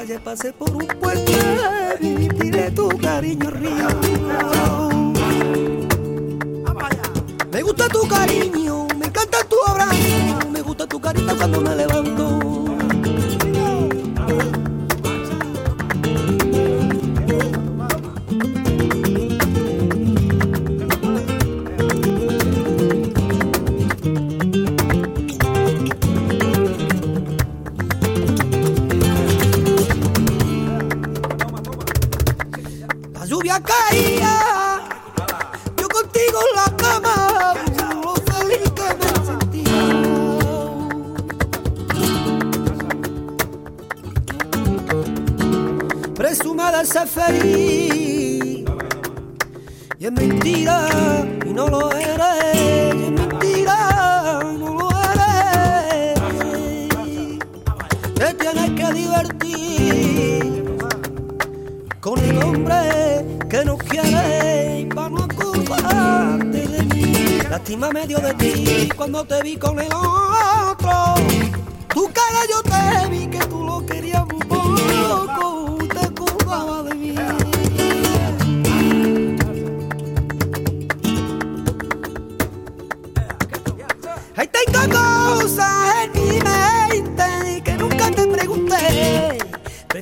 te 0.05 0.19
pasé 0.19 0.51
por 0.51 0.69
un 0.71 0.85
puente 0.99 1.31
y 2.01 2.27
tiré 2.27 2.69
tu 2.71 2.89
cariño 2.89 3.49
río. 3.51 3.87
Me 7.51 7.61
gusta 7.61 7.87
tu 7.87 8.05
cariño, 8.07 8.87
me 8.97 9.05
encanta 9.05 9.37
tu 9.45 9.55
abrazo, 9.65 10.49
me 10.51 10.61
gusta 10.61 10.87
tu 10.87 10.99
carita 10.99 11.35
cuando 11.35 11.61
me 11.61 11.75
levanto. 11.75 12.62
Feliz, 46.91 48.65
y 49.99 50.05
es 50.05 50.11
mentira, 50.11 50.85
y 51.45 51.53
no 51.53 51.67
lo 51.67 51.91
eres, 51.91 52.95
y 52.95 53.03
es 53.03 53.11
mentira, 53.11 54.39
y 54.43 54.57
no 54.57 54.73
lo 54.73 54.89
eres. 55.13 56.19
Te 58.15 58.33
tienes 58.33 58.71
que 58.71 58.93
divertir 58.93 60.75
con 62.01 62.19
el 62.19 62.43
hombre 62.43 63.39
que 63.49 63.63
no 63.63 63.77
quiere 63.77 64.89
para 64.93 65.09
no 65.09 65.23
ocuparte 65.23 66.67
de 66.67 66.83
mí. 66.83 67.39
Lástima 67.49 67.89
medio 67.91 68.19
de 68.19 68.33
ti 68.33 68.89
cuando 68.95 69.23
te 69.23 69.41
vi 69.41 69.55
con 69.55 69.79
el 69.79 69.93
otro. 69.93 71.15
Tu 71.93 72.03
cara 72.11 72.45
yo 72.51 72.61
te 72.63 73.09
vi 73.09 73.27
que 73.27 73.39
tú 73.45 73.63
lo 73.63 73.85
querías 73.85 74.22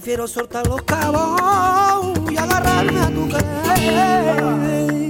Prefiero 0.01 0.27
soltar 0.27 0.65
los 0.65 0.81
cabos 0.81 2.19
y 2.31 2.35
agarrarme 2.35 2.99
a 3.01 3.07
tu 3.11 3.29
querer. 3.29 5.00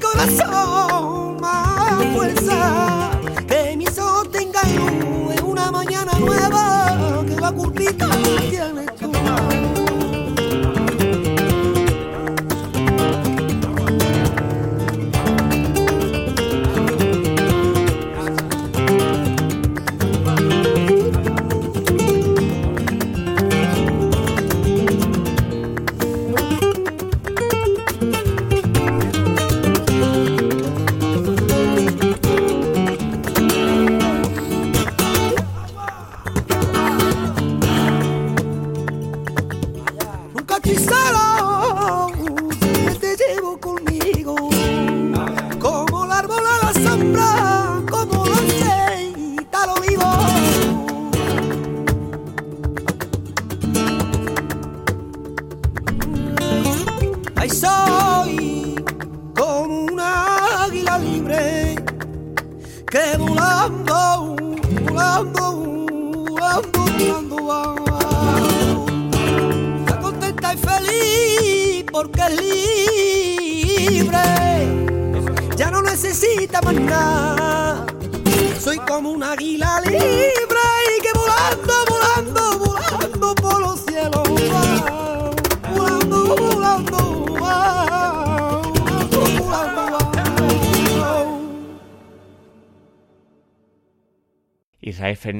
Corazón 0.00 0.99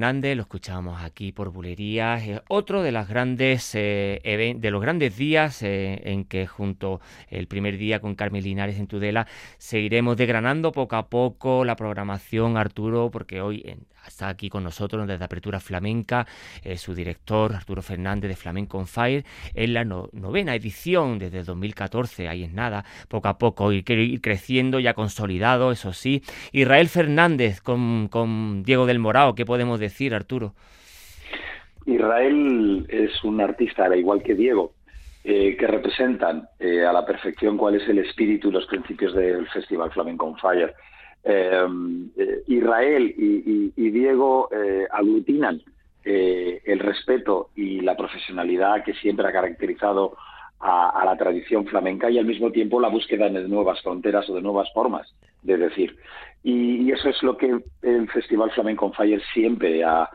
Lo 0.01 0.41
escuchábamos 0.41 1.03
aquí 1.03 1.31
por 1.31 1.51
Bulerías, 1.51 2.27
es 2.27 2.41
otro 2.49 2.83
de 2.83 2.91
las 2.91 3.07
grandes 3.07 3.75
eh, 3.75 4.57
de 4.59 4.71
los 4.71 4.81
grandes 4.81 5.15
días 5.19 5.63
eh, 5.63 6.01
en 6.07 6.25
que 6.25 6.47
junto 6.47 7.03
el 7.29 7.47
primer 7.47 7.77
día 7.77 8.01
con 8.01 8.15
Carmen 8.15 8.43
Linares 8.43 8.79
en 8.79 8.87
Tudela 8.87 9.27
seguiremos 9.59 10.17
desgranando 10.17 10.73
poco 10.73 10.97
a 10.97 11.11
poco 11.11 11.67
la 11.67 11.77
programación 11.77 12.57
Arturo, 12.57 13.11
porque 13.11 13.43
hoy 13.43 13.63
en- 13.67 13.90
está 14.07 14.29
aquí 14.29 14.49
con 14.49 14.65
nosotros 14.65 15.07
desde 15.07 15.25
Apertura 15.25 15.61
Flamenca, 15.61 16.27
eh, 16.65 16.77
su 16.77 16.95
director 16.95 17.55
Arturo 17.55 17.83
Fernández 17.83 18.29
de 18.29 18.37
Flamenco 18.37 18.79
on 18.79 18.87
Fire, 18.87 19.25
en 19.55 19.75
la 19.75 19.85
no- 19.85 20.09
novena 20.13 20.55
edición 20.55 21.19
desde 21.19 21.41
el 21.41 21.45
2014, 21.47 22.29
ahí 22.29 22.45
es 22.45 22.53
nada, 22.53 22.85
poco 23.09 23.29
a 23.29 23.39
poco 23.39 23.73
ir, 23.73 23.89
ir 23.91 24.21
creciendo, 24.21 24.81
ya 24.81 24.95
consolidado, 24.95 25.73
eso 25.73 25.93
sí. 25.93 26.23
Israel 26.53 26.89
Fernández 26.89 27.61
con, 27.61 28.09
con 28.09 28.63
Diego 28.63 28.87
del 28.87 28.99
Morao, 28.99 29.35
¿qué 29.35 29.45
podemos 29.45 29.81
decir, 29.81 30.15
Arturo? 30.15 30.55
Israel 31.87 32.87
es 32.89 33.25
un 33.25 33.41
artista, 33.41 33.87
al 33.87 33.99
igual 33.99 34.23
que 34.23 34.35
Diego, 34.35 34.75
eh, 35.25 35.57
que 35.57 35.67
representan 35.67 36.49
eh, 36.59 36.85
a 36.85 36.93
la 36.93 37.05
perfección 37.05 37.57
cuál 37.57 37.77
es 37.77 37.89
el 37.89 37.99
espíritu 37.99 38.49
y 38.49 38.53
los 38.53 38.67
principios 38.67 39.15
del 39.15 39.47
Festival 39.49 39.91
Flamenco 39.91 40.27
on 40.27 40.37
Fire. 40.39 40.75
Eh, 41.23 41.67
eh, 42.17 42.43
Israel 42.47 43.15
y, 43.17 43.91
Diego 43.91 44.49
eh, 44.53 44.87
aglutinan 44.91 45.61
el 46.03 46.79
respeto 46.79 47.51
y 47.55 47.81
la 47.81 47.97
profesionalidad 47.97 48.83
que 48.83 48.95
siempre 48.95 49.29
ha 49.29 49.33
caracterizado 49.33 50.17
a, 50.59 51.03
la 51.05 51.17
tradición 51.17 51.67
flamenca 51.67 52.11
y 52.11 52.19
al 52.19 52.25
mismo 52.25 52.51
tiempo 52.51 52.81
la 52.81 52.89
búsqueda 52.89 53.29
de 53.29 53.47
nuevas 53.47 53.81
fronteras 53.83 54.29
o 54.31 54.35
de 54.35 54.41
nuevas 54.41 54.73
formas 54.73 55.13
de 55.43 55.59
decir. 55.59 55.97
Y, 56.43 56.91
eso 56.91 57.11
es 57.11 57.23
lo 57.23 57.37
que 57.37 57.61
el 57.83 58.11
Festival 58.11 58.51
Flamenco 58.53 58.91
Fire 58.93 59.23
siempre 59.35 59.85
ha 59.85 60.09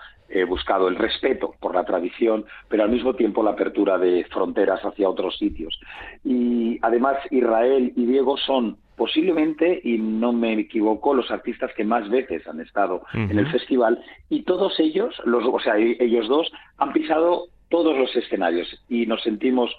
buscado, 0.47 0.87
el 0.87 0.95
respeto 0.95 1.53
por 1.59 1.75
la 1.75 1.85
tradición, 1.85 2.45
pero 2.67 2.83
al 2.83 2.89
mismo 2.89 3.13
tiempo 3.13 3.43
la 3.43 3.51
apertura 3.51 3.97
de 3.99 4.25
fronteras 4.25 4.81
hacia 4.83 5.09
otros 5.09 5.37
sitios. 5.37 5.79
Y 6.23 6.79
además 6.81 7.17
Israel 7.29 7.93
y 7.95 8.05
Diego 8.05 8.37
son 8.37 8.77
posiblemente, 8.95 9.81
y 9.83 9.97
no 9.97 10.33
me 10.33 10.53
equivoco, 10.53 11.13
los 11.13 11.31
artistas 11.31 11.71
que 11.75 11.83
más 11.83 12.09
veces 12.09 12.47
han 12.47 12.59
estado 12.61 13.03
en 13.13 13.37
el 13.37 13.47
festival, 13.51 14.01
y 14.29 14.43
todos 14.43 14.79
ellos, 14.79 15.13
los, 15.25 15.43
o 15.45 15.59
sea, 15.59 15.77
e-, 15.77 15.97
ellos 15.99 16.27
dos, 16.27 16.51
han 16.77 16.93
pisado 16.93 17.47
todos 17.69 17.97
los 17.97 18.15
escenarios 18.15 18.67
y 18.89 19.05
nos 19.05 19.21
sentimos 19.23 19.75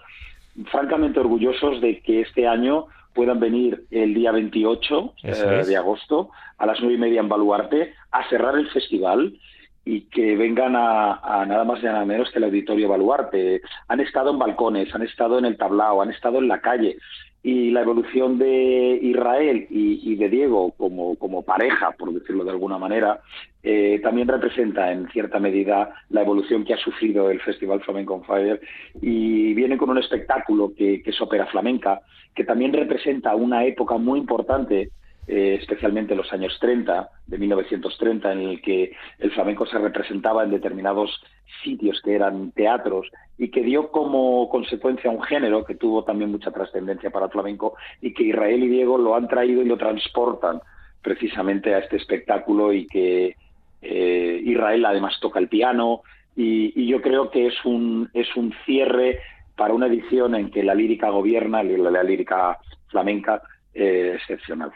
francamente 0.71 1.21
orgullosos 1.21 1.81
de 1.81 2.01
que 2.01 2.23
este 2.23 2.47
año 2.47 2.87
puedan 3.15 3.41
venir 3.41 3.85
el 3.91 4.15
día 4.15 4.33
28 4.33 5.15
eh, 5.23 5.65
de 5.67 5.77
agosto 5.77 6.31
a 6.59 6.67
las 6.67 6.79
nueve 6.81 6.97
y 6.97 6.99
media 6.99 7.21
en 7.21 7.29
Baluarte 7.29 7.95
a 8.11 8.29
cerrar 8.29 8.57
el 8.57 8.69
festival 8.71 9.39
y 9.87 10.03
que 10.03 10.37
vengan 10.37 10.75
a, 10.75 11.45
nada 11.47 11.65
más 11.65 11.81
y 11.81 11.87
nada 11.87 12.05
menos 12.05 12.29
que 12.31 12.39
el 12.39 12.45
Auditorio 12.45 12.89
Baluarte. 12.89 13.63
Han 13.87 14.01
estado 14.01 14.33
en 14.33 14.39
balcones, 14.39 14.93
han 14.93 15.03
estado 15.03 15.39
en 15.39 15.45
el 15.45 15.57
tablao, 15.57 16.03
han 16.03 16.11
estado 16.11 16.39
en 16.39 16.49
la 16.49 16.61
calle. 16.61 16.99
Y 17.49 17.71
la 17.71 17.83
evolución 17.83 18.39
de 18.39 18.99
Israel 19.01 19.69
y, 19.71 20.17
de 20.17 20.29
Diego 20.29 20.73
como, 20.73 21.43
pareja, 21.43 21.93
por 21.93 22.13
decirlo 22.13 22.43
de 22.43 22.51
alguna 22.51 22.77
manera, 22.77 23.21
eh, 23.63 24.01
también 24.03 24.27
representa 24.27 24.91
en 24.91 25.07
cierta 25.11 25.39
medida 25.39 25.95
la 26.11 26.23
evolución 26.23 26.65
que 26.65 26.75
ha 26.75 26.77
sufrido 26.77 27.31
el 27.31 27.41
Festival 27.41 27.81
Flamenco 27.83 28.15
on 28.15 28.25
Fire 28.25 28.61
y 29.01 29.55
viene 29.55 29.77
con 29.77 29.91
un 29.91 29.99
espectáculo 29.99 30.73
que, 30.77 31.01
que 31.05 31.11
es 31.11 31.21
ópera 31.21 31.47
flamenca, 31.47 32.01
que 32.35 32.43
también 32.43 32.73
representa 32.73 33.37
una 33.37 33.65
época 33.65 33.97
muy 33.97 34.19
importante 34.19 34.91
eh, 35.27 35.59
especialmente 35.61 36.13
en 36.13 36.19
los 36.19 36.33
años 36.33 36.57
30, 36.61 37.11
de 37.27 37.39
1930, 37.39 38.33
en 38.33 38.41
el 38.41 38.63
que 38.63 38.93
el 39.19 39.31
flamenco 39.33 39.67
se 39.67 39.79
representaba 39.79 40.45
en 40.45 40.51
determinados 40.51 41.21
sitios 41.65 42.01
que 42.03 42.15
eran 42.15 42.53
teatros 42.53 43.11
y 43.39 43.49
que 43.49 43.63
dio 43.63 43.91
como 43.91 44.49
consecuencia 44.49 45.11
un 45.11 45.23
género 45.23 45.65
que 45.65 45.75
tuvo 45.75 46.05
también 46.05 46.31
mucha 46.31 46.51
trascendencia 46.51 47.11
para 47.11 47.27
el 47.27 47.33
flamenco 47.33 47.75
y 48.01 48.15
que 48.15 48.25
Israel 48.25 48.65
y 48.65 48.69
Diego 48.69 48.99
lo 48.99 49.15
han 49.17 49.29
traído 49.29 49.63
y 49.63 49.67
lo 49.67 49.77
transportan 49.77 50.61
precisamente 51.03 51.75
a 51.75 51.79
este 51.79 51.97
espectáculo 51.97 52.73
y 52.73 52.87
que 52.87 53.37
eh, 53.83 54.41
Israel 54.45 54.85
además 54.85 55.19
toca 55.21 55.39
el 55.39 55.49
piano 55.49 56.03
y, 56.35 56.87
yo 56.87 57.01
creo 57.01 57.31
que 57.31 57.47
es 57.47 57.65
un, 57.65 58.11
es 58.13 58.35
un 58.37 58.55
cierre 58.65 59.21
para 59.57 59.75
una 59.75 59.87
edición 59.87 60.35
en 60.35 60.51
que 60.51 60.63
la 60.63 60.75
lírica 60.75 61.09
gobierna, 61.11 61.63
la 61.63 62.03
lírica 62.03 62.59
flamenca, 62.89 63.43
eh, 63.75 64.13
excepcional. 64.17 64.71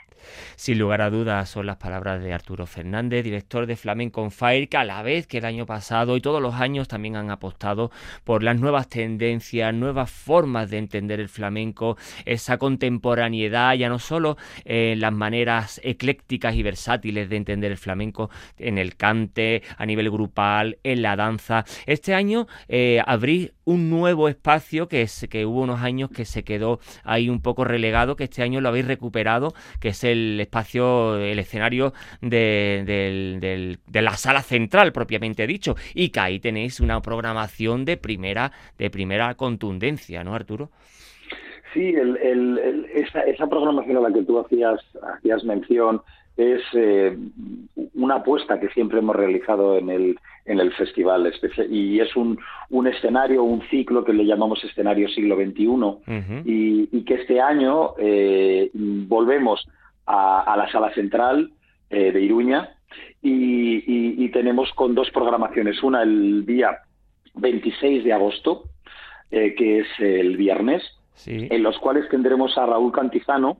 Sin 0.56 0.78
lugar 0.78 1.00
a 1.02 1.10
dudas 1.10 1.48
son 1.48 1.66
las 1.66 1.76
palabras 1.76 2.22
de 2.22 2.32
Arturo 2.32 2.66
Fernández, 2.66 3.24
director 3.24 3.66
de 3.66 3.76
Flamenco 3.76 4.22
on 4.22 4.30
Fire, 4.30 4.68
que 4.68 4.76
a 4.76 4.84
la 4.84 5.02
vez 5.02 5.26
que 5.26 5.38
el 5.38 5.44
año 5.44 5.66
pasado 5.66 6.16
y 6.16 6.20
todos 6.20 6.42
los 6.42 6.54
años 6.54 6.88
también 6.88 7.16
han 7.16 7.30
apostado 7.30 7.90
por 8.24 8.42
las 8.42 8.58
nuevas 8.58 8.88
tendencias, 8.88 9.72
nuevas 9.74 10.10
formas 10.10 10.70
de 10.70 10.78
entender 10.78 11.20
el 11.20 11.28
flamenco, 11.28 11.96
esa 12.24 12.58
contemporaneidad, 12.58 13.74
ya 13.74 13.88
no 13.88 13.98
solo 13.98 14.36
en 14.64 15.00
las 15.00 15.12
maneras 15.12 15.80
eclécticas 15.84 16.54
y 16.54 16.62
versátiles 16.62 17.28
de 17.28 17.36
entender 17.36 17.70
el 17.72 17.78
flamenco 17.78 18.30
en 18.58 18.78
el 18.78 18.96
cante, 18.96 19.62
a 19.76 19.86
nivel 19.86 20.10
grupal, 20.10 20.78
en 20.82 21.02
la 21.02 21.16
danza. 21.16 21.64
Este 21.86 22.14
año 22.14 22.46
eh, 22.68 23.02
abrí 23.06 23.52
un 23.64 23.88
nuevo 23.88 24.28
espacio 24.28 24.88
que, 24.88 25.02
es, 25.02 25.26
que 25.30 25.46
hubo 25.46 25.60
unos 25.60 25.80
años 25.80 26.10
que 26.10 26.24
se 26.24 26.42
quedó 26.42 26.80
ahí 27.04 27.28
un 27.28 27.40
poco 27.40 27.64
relegado, 27.64 28.16
que 28.16 28.24
este 28.24 28.42
año 28.42 28.60
lo 28.60 28.68
habéis 28.68 28.86
recuperado, 28.86 29.54
que 29.78 29.90
es 29.90 30.02
el 30.02 30.09
espacio, 30.40 31.16
el 31.16 31.38
escenario 31.38 31.92
de, 32.20 33.76
la 33.92 34.16
sala 34.16 34.42
central 34.42 34.92
propiamente 34.92 35.46
dicho, 35.46 35.76
y 35.94 36.10
que 36.10 36.20
ahí 36.20 36.40
tenéis 36.40 36.80
una 36.80 37.00
programación 37.00 37.84
de 37.84 37.96
primera, 37.96 38.52
de 38.78 38.90
primera 38.90 39.34
contundencia, 39.34 40.24
¿no, 40.24 40.34
Arturo? 40.34 40.70
Sí, 41.72 41.94
esa, 42.94 43.46
programación 43.46 43.96
a 43.98 44.00
la 44.00 44.12
que 44.12 44.22
tú 44.22 44.40
hacías, 44.40 44.80
hacías 45.16 45.44
mención 45.44 46.02
es 46.36 46.62
eh, 46.72 47.16
una 47.94 48.16
apuesta 48.16 48.58
que 48.58 48.68
siempre 48.70 48.98
hemos 48.98 49.14
realizado 49.14 49.76
en 49.76 49.90
el, 49.90 50.18
en 50.46 50.58
el 50.58 50.72
festival 50.72 51.32
y 51.68 52.00
es 52.00 52.16
un, 52.16 52.38
un 52.70 52.86
escenario, 52.86 53.44
un 53.44 53.62
ciclo 53.68 54.04
que 54.04 54.12
le 54.12 54.24
llamamos 54.24 54.64
escenario 54.64 55.08
siglo 55.08 55.36
XXI 55.36 56.42
y, 56.44 57.02
que 57.04 57.14
este 57.14 57.40
año 57.40 57.94
eh, 57.98 58.70
volvemos 58.72 59.66
a, 60.12 60.56
la 60.56 60.70
sala 60.70 60.92
central 60.94 61.52
eh, 61.88 62.12
de 62.12 62.20
Iruña 62.20 62.76
y, 63.22 64.28
tenemos 64.30 64.72
con 64.74 64.94
dos 64.94 65.10
programaciones, 65.10 65.82
una 65.82 66.02
el 66.02 66.46
día 66.46 66.78
26 67.34 68.04
de 68.04 68.12
agosto, 68.12 68.64
que 69.28 69.80
es 69.80 69.86
el 69.98 70.36
viernes, 70.36 70.82
en 71.26 71.62
los 71.62 71.76
cuales 71.78 72.08
tendremos 72.08 72.56
a 72.56 72.66
Raúl 72.66 72.92
Cantizano 72.92 73.58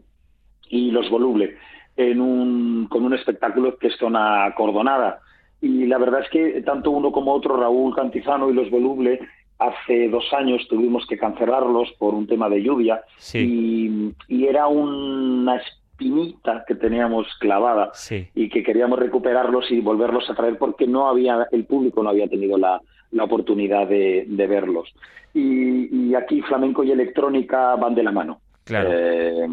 y 0.68 0.92
Los 0.92 1.10
Voluble 1.10 1.56
en 1.96 2.20
un, 2.20 2.86
con 2.88 3.04
un 3.04 3.14
espectáculo 3.14 3.76
que 3.76 3.88
es 3.88 3.96
zona 3.96 4.52
cordonada. 4.56 5.20
Y 5.60 5.86
la 5.86 5.98
verdad 5.98 6.20
es 6.22 6.30
que 6.30 6.62
tanto 6.62 6.90
uno 6.90 7.12
como 7.12 7.32
otro, 7.34 7.56
Raúl 7.56 7.94
Cantizano 7.94 8.48
y 8.50 8.54
Los 8.54 8.70
Voluble, 8.70 9.20
hace 9.58 10.08
dos 10.08 10.24
años 10.32 10.66
tuvimos 10.68 11.06
que 11.06 11.18
cancelarlos 11.18 11.92
por 11.98 12.14
un 12.14 12.26
tema 12.26 12.48
de 12.48 12.62
lluvia. 12.62 13.02
Y, 13.34 14.14
era 14.28 14.66
una 14.66 15.60
espinita 16.00 16.64
que 16.66 16.74
teníamos 16.74 17.26
clavada 17.38 17.92
y 18.34 18.48
que 18.48 18.62
queríamos 18.62 18.98
recuperarlos 18.98 19.70
y 19.70 19.80
volverlos 19.80 20.28
a 20.30 20.34
traer 20.34 20.56
porque 20.56 20.86
no 20.86 21.08
había 21.08 21.46
el 21.52 21.64
público 21.64 22.02
no 22.02 22.08
había 22.08 22.28
tenido 22.28 22.56
la, 22.56 22.80
la 23.12 23.24
oportunidad 23.24 23.86
de, 23.86 24.24
verlos. 24.48 24.88
y, 25.34 26.14
aquí 26.14 26.40
flamenco 26.42 26.82
y 26.82 26.90
electrónica 26.90 27.76
van 27.76 27.94
de 27.94 28.02
la 28.02 28.12
mano. 28.12 28.40
Eh, 28.72 29.48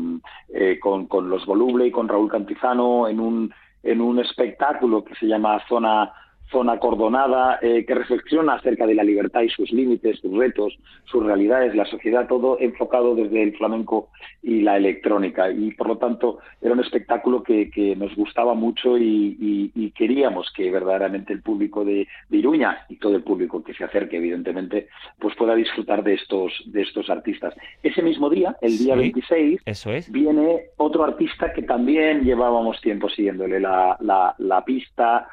eh, 0.53 0.79
con, 0.79 1.07
con, 1.07 1.27
los 1.27 1.43
Voluble 1.45 1.87
y 1.87 1.91
con 1.91 2.07
Raúl 2.07 2.29
Cantizano 2.29 3.07
en 3.07 3.19
un, 3.19 3.51
en 3.81 3.99
un 3.99 4.19
espectáculo 4.19 5.03
que 5.03 5.15
se 5.15 5.25
llama 5.25 5.59
Zona 5.67 6.11
zona 6.51 6.79
cordonada 6.79 7.59
eh, 7.61 7.85
que 7.85 7.95
reflexiona 7.95 8.53
acerca 8.53 8.85
de 8.85 8.95
la 8.95 9.03
libertad 9.03 9.41
y 9.41 9.49
sus 9.49 9.71
límites, 9.71 10.19
sus 10.19 10.35
retos, 10.35 10.77
sus 11.05 11.23
realidades, 11.23 11.75
la 11.75 11.85
sociedad, 11.85 12.27
todo 12.27 12.57
enfocado 12.59 13.15
desde 13.15 13.43
el 13.43 13.57
flamenco 13.57 14.09
y 14.41 14.61
la 14.61 14.77
electrónica. 14.77 15.51
Y 15.51 15.71
por 15.71 15.87
lo 15.87 15.97
tanto 15.97 16.39
era 16.61 16.73
un 16.73 16.79
espectáculo 16.79 17.43
que, 17.43 17.67
nos 17.97 18.15
gustaba 18.15 18.53
mucho 18.53 18.97
y, 18.97 19.91
queríamos 19.95 20.51
que 20.55 20.69
verdaderamente 20.69 21.33
el 21.33 21.41
público 21.41 21.83
de, 21.83 22.07
Iruña 22.29 22.85
y 22.87 22.97
todo 22.97 23.15
el 23.15 23.23
público 23.23 23.63
que 23.63 23.73
se 23.73 23.83
acerque, 23.83 24.17
evidentemente, 24.17 24.87
pues 25.19 25.35
pueda 25.35 25.55
disfrutar 25.55 26.03
de 26.03 26.13
estos, 26.13 26.53
de 26.67 26.83
estos 26.83 27.09
artistas. 27.09 27.55
Ese 27.81 28.03
mismo 28.03 28.29
día, 28.29 28.55
el 28.61 28.77
día 28.77 28.95
26, 28.95 29.61
eso 29.65 29.91
es. 29.91 30.11
viene 30.11 30.67
otro 30.77 31.03
artista 31.03 31.51
que 31.51 31.63
también 31.63 32.21
llevábamos 32.23 32.79
tiempo 32.81 33.09
siguiéndole 33.09 33.59
la, 33.59 33.97
la, 34.01 34.35
la 34.37 34.63
pista, 34.63 35.27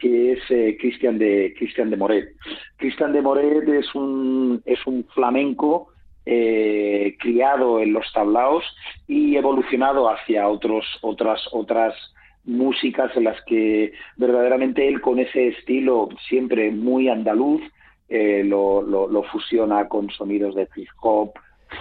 que 0.00 0.32
es 0.32 0.40
eh, 0.50 0.76
Cristian 0.80 1.18
de 1.18 1.54
Cristian 1.56 1.90
de 1.90 1.96
Moret. 1.96 2.28
Cristian 2.76 3.12
de 3.12 3.22
Moret 3.22 3.68
es 3.68 3.94
un 3.94 4.62
es 4.64 4.84
un 4.86 5.04
flamenco 5.14 5.88
eh, 6.24 7.16
criado 7.20 7.80
en 7.80 7.92
los 7.92 8.12
tablaos 8.12 8.64
y 9.06 9.36
evolucionado 9.36 10.08
hacia 10.08 10.48
otros 10.48 10.84
otras 11.02 11.40
otras 11.52 11.94
músicas 12.44 13.16
en 13.16 13.24
las 13.24 13.40
que 13.44 13.92
verdaderamente 14.16 14.88
él 14.88 15.00
con 15.00 15.18
ese 15.18 15.48
estilo 15.48 16.08
siempre 16.28 16.70
muy 16.70 17.08
andaluz 17.08 17.62
eh, 18.08 18.44
lo, 18.44 18.82
lo, 18.82 19.22
fusiona 19.24 19.88
con 19.88 20.10
sonidos 20.10 20.54
de 20.54 20.68
hip 20.76 20.88
hop, 21.00 21.32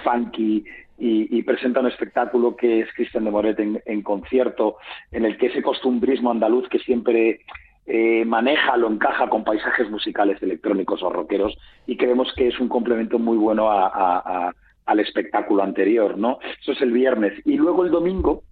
funky, 0.04 0.66
y, 0.98 1.44
presenta 1.44 1.82
un 1.82 1.88
espectáculo 1.88 2.56
que 2.56 2.82
es 2.82 2.94
Cristian 2.94 3.26
de 3.26 3.32
Moret 3.32 3.60
en, 3.60 4.02
concierto, 4.02 4.78
en 5.12 5.26
el 5.26 5.38
que 5.38 5.48
ese 5.48 5.62
costumbrismo 5.62 6.32
andaluz 6.32 6.68
que 6.70 6.80
siempre 6.80 7.42
eh, 7.86 8.24
maneja, 8.26 8.78
lo 8.78 8.90
encaja 8.90 9.30
con 9.30 9.44
paisajes 9.44 9.90
musicales 9.90 10.42
electrónicos 10.42 11.04
o 11.04 11.10
rockeros 11.10 11.58
y 11.86 11.98
creemos 11.98 12.34
que 12.36 12.48
es 12.48 12.60
un 12.60 12.70
complemento 12.70 13.20
muy 13.20 13.38
bueno 13.38 13.70
al 13.70 15.00
espectáculo 15.00 15.64
anterior, 15.64 16.18
¿no? 16.18 16.40
Eso 16.62 16.72
es 16.72 16.82
el 16.82 16.92
viernes. 16.92 17.34
Y 17.46 17.58
luego 17.58 17.84
el 17.84 17.92
domingo, 17.92 18.44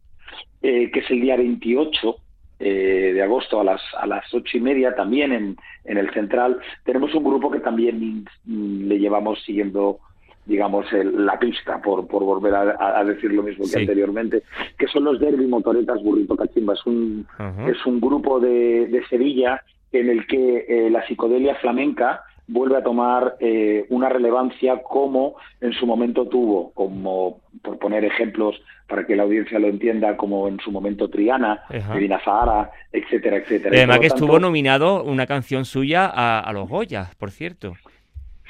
eh, 0.61 0.91
que 0.91 0.99
es 0.99 1.09
el 1.11 1.21
día 1.21 1.37
28, 1.37 2.17
eh, 2.59 3.11
de 3.13 3.21
agosto 3.21 3.59
a 3.59 3.63
las 3.63 3.81
a 3.97 4.05
las 4.05 4.31
ocho 4.33 4.57
y 4.57 4.61
media 4.61 4.95
también 4.95 5.33
en, 5.33 5.57
en 5.85 5.97
el 5.97 6.13
central 6.13 6.59
tenemos 6.85 7.13
un 7.13 7.23
grupo 7.23 7.49
que 7.49 7.59
también 7.59 8.25
le 8.45 8.99
llevamos 8.99 9.43
siguiendo 9.43 9.99
digamos, 10.45 10.85
la 10.91 11.39
pista, 11.39 11.81
por, 11.81 12.07
por 12.07 12.23
volver 12.23 12.53
a, 12.53 13.03
decir 13.03 13.31
lo 13.31 13.43
mismo 13.43 13.65
que 13.71 13.79
anteriormente, 13.79 14.43
que 14.77 14.87
son 14.87 15.05
los 15.05 15.19
Derby 15.19 15.47
Motoretas 15.47 16.01
Burrito 16.03 16.35
Cachimba. 16.35 16.73
Es 16.73 16.85
un, 16.85 17.25
es 17.67 17.85
un 17.85 18.01
grupo 18.01 18.39
de, 18.39 18.87
de, 18.87 19.05
Sevilla 19.07 19.61
en 19.91 20.09
el 20.09 20.27
que 20.27 20.65
eh, 20.67 20.89
la 20.89 21.05
psicodelia 21.07 21.55
flamenca 21.55 22.23
vuelve 22.47 22.77
a 22.77 22.83
tomar 22.83 23.37
eh, 23.39 23.85
una 23.89 24.09
relevancia 24.09 24.81
como 24.81 25.35
en 25.61 25.71
su 25.73 25.85
momento 25.85 26.27
tuvo, 26.27 26.71
como 26.73 27.39
por 27.61 27.79
poner 27.79 28.03
ejemplos 28.03 28.61
para 28.87 29.05
que 29.05 29.15
la 29.15 29.23
audiencia 29.23 29.59
lo 29.59 29.67
entienda, 29.67 30.17
como 30.17 30.47
en 30.47 30.59
su 30.59 30.69
momento 30.71 31.09
Triana, 31.09 31.63
Medina 31.93 32.19
Zahara, 32.23 32.69
etcétera, 32.91 33.37
etcétera. 33.37 33.75
Además 33.75 33.99
que 33.99 34.07
estuvo 34.07 34.39
nominado 34.39 35.03
una 35.03 35.25
canción 35.25 35.63
suya 35.63 36.05
a, 36.05 36.41
a 36.41 36.51
los 36.51 36.67
Goya, 36.67 37.09
por 37.17 37.31
cierto. 37.31 37.73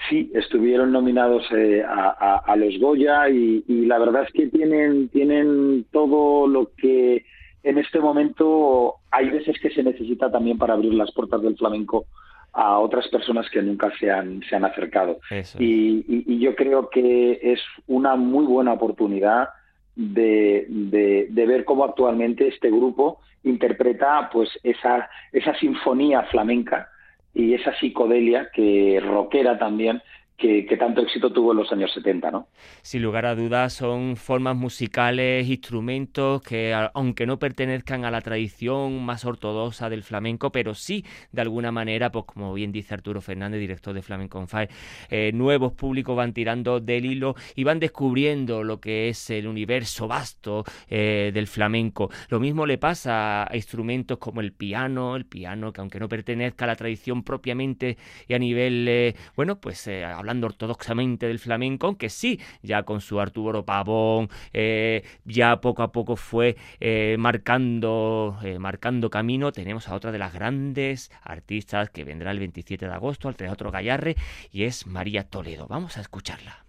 Sí, 0.10 0.32
estuvieron 0.34 0.92
nominados 0.92 1.44
eh, 1.52 1.84
a, 1.86 2.56
los 2.58 2.78
Goya 2.80 3.30
y, 3.30 3.64
la 3.86 4.00
verdad 4.00 4.24
es 4.24 4.34
que 4.34 4.48
tienen, 4.48 5.08
tienen 5.10 5.86
todo 5.92 6.48
lo 6.48 6.72
que 6.76 7.26
en 7.64 7.78
este 7.78 8.00
momento 8.00 8.96
hay 9.12 9.30
veces 9.30 9.58
que 9.62 9.70
se 9.70 9.84
necesita 9.84 10.30
también 10.30 10.58
para 10.58 10.74
abrir 10.74 10.94
las 10.94 11.14
puertas 11.14 11.42
del 11.42 11.58
flamenco 11.58 12.06
a 12.52 12.80
otras 12.80 13.08
personas 13.08 13.50
que 13.50 13.62
nunca 13.62 13.92
se 14.00 14.12
han, 14.12 14.42
se 14.44 14.56
han 14.56 14.66
acercado. 14.66 15.20
Y, 15.58 16.40
yo 16.40 16.56
creo 16.56 16.90
que 16.90 17.40
es 17.42 17.60
una 17.88 18.16
muy 18.16 18.46
buena 18.46 18.74
oportunidad 18.74 19.50
de, 19.96 20.66
de, 20.68 21.46
ver 21.46 21.64
cómo 21.64 21.86
actualmente 21.86 22.48
este 22.48 22.70
grupo 22.70 23.20
interpreta 23.44 24.30
pues 24.32 24.50
esa, 24.64 25.10
esa 25.32 25.56
sinfonía 25.56 26.24
flamenca 26.24 26.90
y 27.34 27.54
esa 27.54 27.74
psicodelia 27.74 28.50
que 28.54 29.02
rockera 29.04 29.58
también 29.58 30.02
que, 30.38 30.78
tanto 30.78 31.02
éxito 31.02 31.32
tuvo 31.32 31.52
en 31.52 31.60
los 31.60 31.72
años 31.72 31.92
70, 31.94 32.32
¿no? 32.32 32.48
Sin 32.82 33.02
lugar 33.02 33.26
a 33.26 33.36
dudas 33.36 33.74
son 33.74 34.18
formas 34.18 34.56
musicales, 34.56 35.48
instrumentos 35.48 36.42
que 36.42 36.74
aunque 36.94 37.26
no 37.26 37.40
pertenezcan 37.40 38.04
a 38.04 38.12
la 38.12 38.22
tradición 38.22 39.06
más 39.06 39.26
ortodoxa 39.26 39.90
del 39.90 40.04
flamenco, 40.04 40.52
pero 40.52 40.74
sí 40.74 41.06
de 41.32 41.42
alguna 41.42 41.72
manera, 41.72 42.12
pues 42.12 42.26
como 42.26 42.54
bien 42.54 42.72
dice 42.72 42.94
Arturo 42.94 43.22
Fernández, 43.22 43.60
director 43.60 43.94
de 43.94 44.02
Flamenco 44.02 44.46
Fire, 44.48 44.70
eh, 45.10 45.32
nuevos 45.34 45.74
públicos 45.74 46.16
van 46.16 46.34
tirando 46.34 46.80
del 46.80 47.06
hilo 47.06 47.36
y 47.56 47.64
van 47.64 47.80
descubriendo 47.80 48.64
lo 48.64 48.80
que 48.80 49.10
es 49.10 49.30
el 49.30 49.48
universo 49.48 50.08
vasto 50.08 50.64
eh, 50.90 51.32
del 51.34 51.48
flamenco. 51.48 52.10
Lo 52.30 52.40
mismo 52.40 52.66
le 52.66 52.78
pasa 52.78 53.44
a 53.44 53.56
instrumentos 53.56 54.18
como 54.18 54.42
el 54.42 54.52
piano, 54.52 55.16
el 55.16 55.26
piano 55.26 55.72
que 55.72 55.82
aunque 55.82 56.00
no 56.00 56.10
pertenezca 56.10 56.66
a 56.66 56.68
la 56.68 56.76
tradición 56.76 57.24
propiamente 57.24 57.98
y 58.28 58.34
a 58.34 58.40
nivel, 58.40 58.88
eh, 58.88 59.16
bueno, 59.36 59.60
pues 59.60 59.88
hablando 60.24 60.48
ortodoxamente 60.48 61.28
del 61.28 61.40
flamenco, 61.40 61.88
aunque 61.88 62.10
sí, 62.10 62.40
ya 62.62 62.84
con 62.84 63.02
su 63.02 63.20
Arturo 63.20 63.66
Pavón, 63.66 64.30
eh, 64.54 65.04
ya 65.26 65.60
poco 65.60 65.84
a 65.84 65.92
poco 65.92 66.16
fue 66.16 66.56
eh, 66.80 67.18
marcando, 67.20 68.38
eh, 68.42 68.58
marcando 68.58 69.10
camino. 69.10 69.52
Tenemos 69.52 69.90
a 69.90 69.96
otra 69.96 70.12
de 70.14 70.20
las 70.20 70.34
grandes 70.34 71.12
artistas 71.22 71.90
que 71.90 72.06
vendrá 72.06 72.32
el 72.32 72.40
27 72.40 72.88
de 72.88 72.94
agosto 72.94 73.28
al 73.28 73.36
Teatro 73.36 73.70
Gallarre 73.70 74.16
y 74.52 74.64
es 74.64 74.88
María 74.88 75.24
Toledo. 75.24 75.68
Vamos 75.68 75.98
a 75.98 76.02
escucharla. 76.02 76.64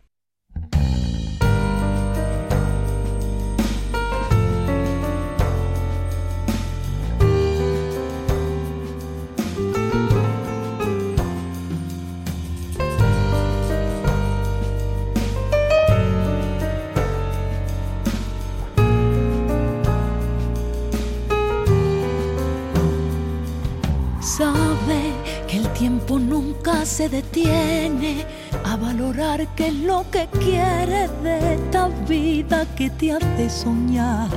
Se 26.84 27.08
detiene 27.08 28.26
a 28.64 28.76
valorar 28.76 29.46
qué 29.54 29.68
es 29.68 29.74
lo 29.74 30.04
que 30.10 30.28
quiere 30.38 31.08
de 31.22 31.54
esta 31.54 31.88
vida 32.06 32.66
que 32.76 32.90
te 32.90 33.12
hace 33.12 33.48
soñar 33.48 34.28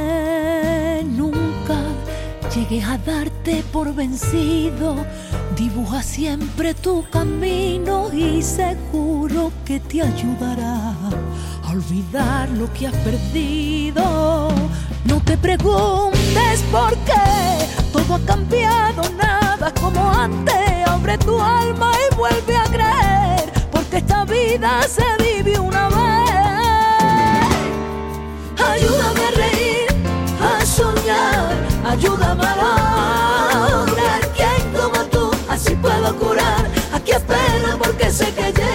Nunca 1.04 1.80
llegues 2.54 2.84
a 2.84 2.96
darte 2.98 3.64
por 3.72 3.92
vencido. 3.92 4.94
Dibuja 5.56 6.02
siempre 6.02 6.74
tu 6.74 7.04
camino 7.10 8.12
y 8.12 8.40
seguro 8.42 9.50
que 9.64 9.80
te 9.80 10.02
ayudará 10.02 10.94
a 11.64 11.72
olvidar 11.72 12.48
lo 12.50 12.72
que 12.72 12.86
has 12.86 12.96
perdido. 12.98 14.50
No 15.04 15.20
te 15.24 15.36
preguntes 15.36 16.62
por 16.70 16.96
qué 16.98 17.87
todo 18.08 18.14
ha 18.14 18.26
cambiado, 18.26 19.02
nada 19.16 19.72
como 19.80 20.10
antes. 20.10 20.54
Abre 20.86 21.18
tu 21.18 21.40
alma 21.40 21.92
y 22.10 22.14
vuelve 22.16 22.56
a 22.56 22.64
creer, 22.64 23.52
porque 23.70 23.98
esta 23.98 24.24
vida 24.24 24.82
se 24.82 25.04
vive 25.22 25.58
una 25.58 25.88
vez. 25.88 25.98
Ayúdame 28.66 29.24
a 29.26 29.30
reír, 29.30 29.88
a 30.40 30.64
soñar, 30.64 31.52
ayúdame 31.86 32.46
a 32.46 32.56
lograr. 33.70 34.20
Quien 34.36 34.72
como 34.72 35.04
tú, 35.10 35.30
así 35.48 35.74
puedo 35.74 36.16
curar. 36.16 36.66
Aquí 36.94 37.12
espero 37.12 37.78
porque 37.78 38.10
sé 38.10 38.32
que 38.34 38.52
llega. 38.52 38.67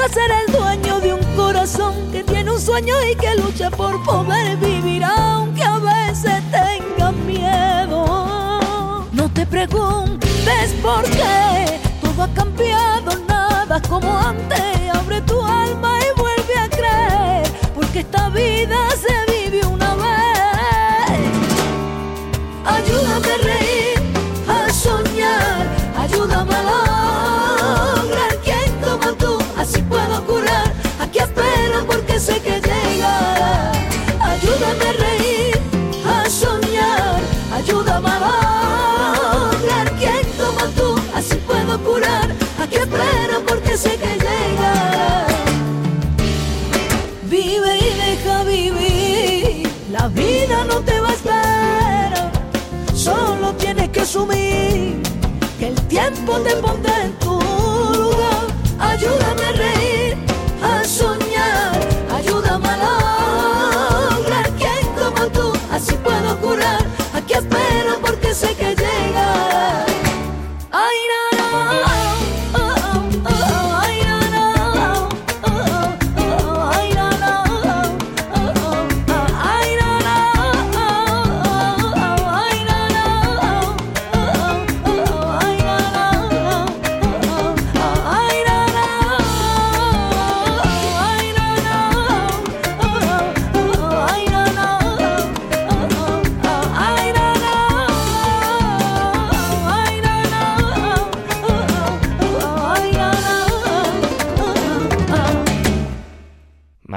derecho 0.00 0.02
a 0.02 0.08
ser 0.08 0.30
el 0.30 0.52
dueño 0.52 1.00
de 1.00 1.14
un 1.14 1.36
corazón 1.36 2.12
que 2.12 2.22
tiene 2.24 2.50
un 2.50 2.60
sueño 2.60 2.94
y 3.10 3.14
que 3.16 3.34
lucha 3.36 3.70
por 3.70 4.02
poder 4.04 4.56
vivir 4.56 5.04
aunque 5.04 5.62
a 5.62 5.78
veces 5.78 6.42
tenga 6.50 7.12
miedo. 7.12 9.06
No 9.12 9.30
te 9.32 9.46
preguntes 9.46 10.72
por 10.82 11.02
qué 11.04 11.80
todo 12.00 12.22
ha 12.22 12.28
cambiado, 12.34 13.12
nada 13.28 13.80
como 13.88 14.18
antes. 14.18 14.60
Abre 14.92 15.20
tu 15.22 15.42
alma 15.42 15.98
y 16.00 16.20
vuelve 16.20 16.58
a 16.58 16.68
creer, 16.68 17.50
porque 17.74 18.00
esta 18.00 18.28
vida 18.30 18.76
se 18.96 19.29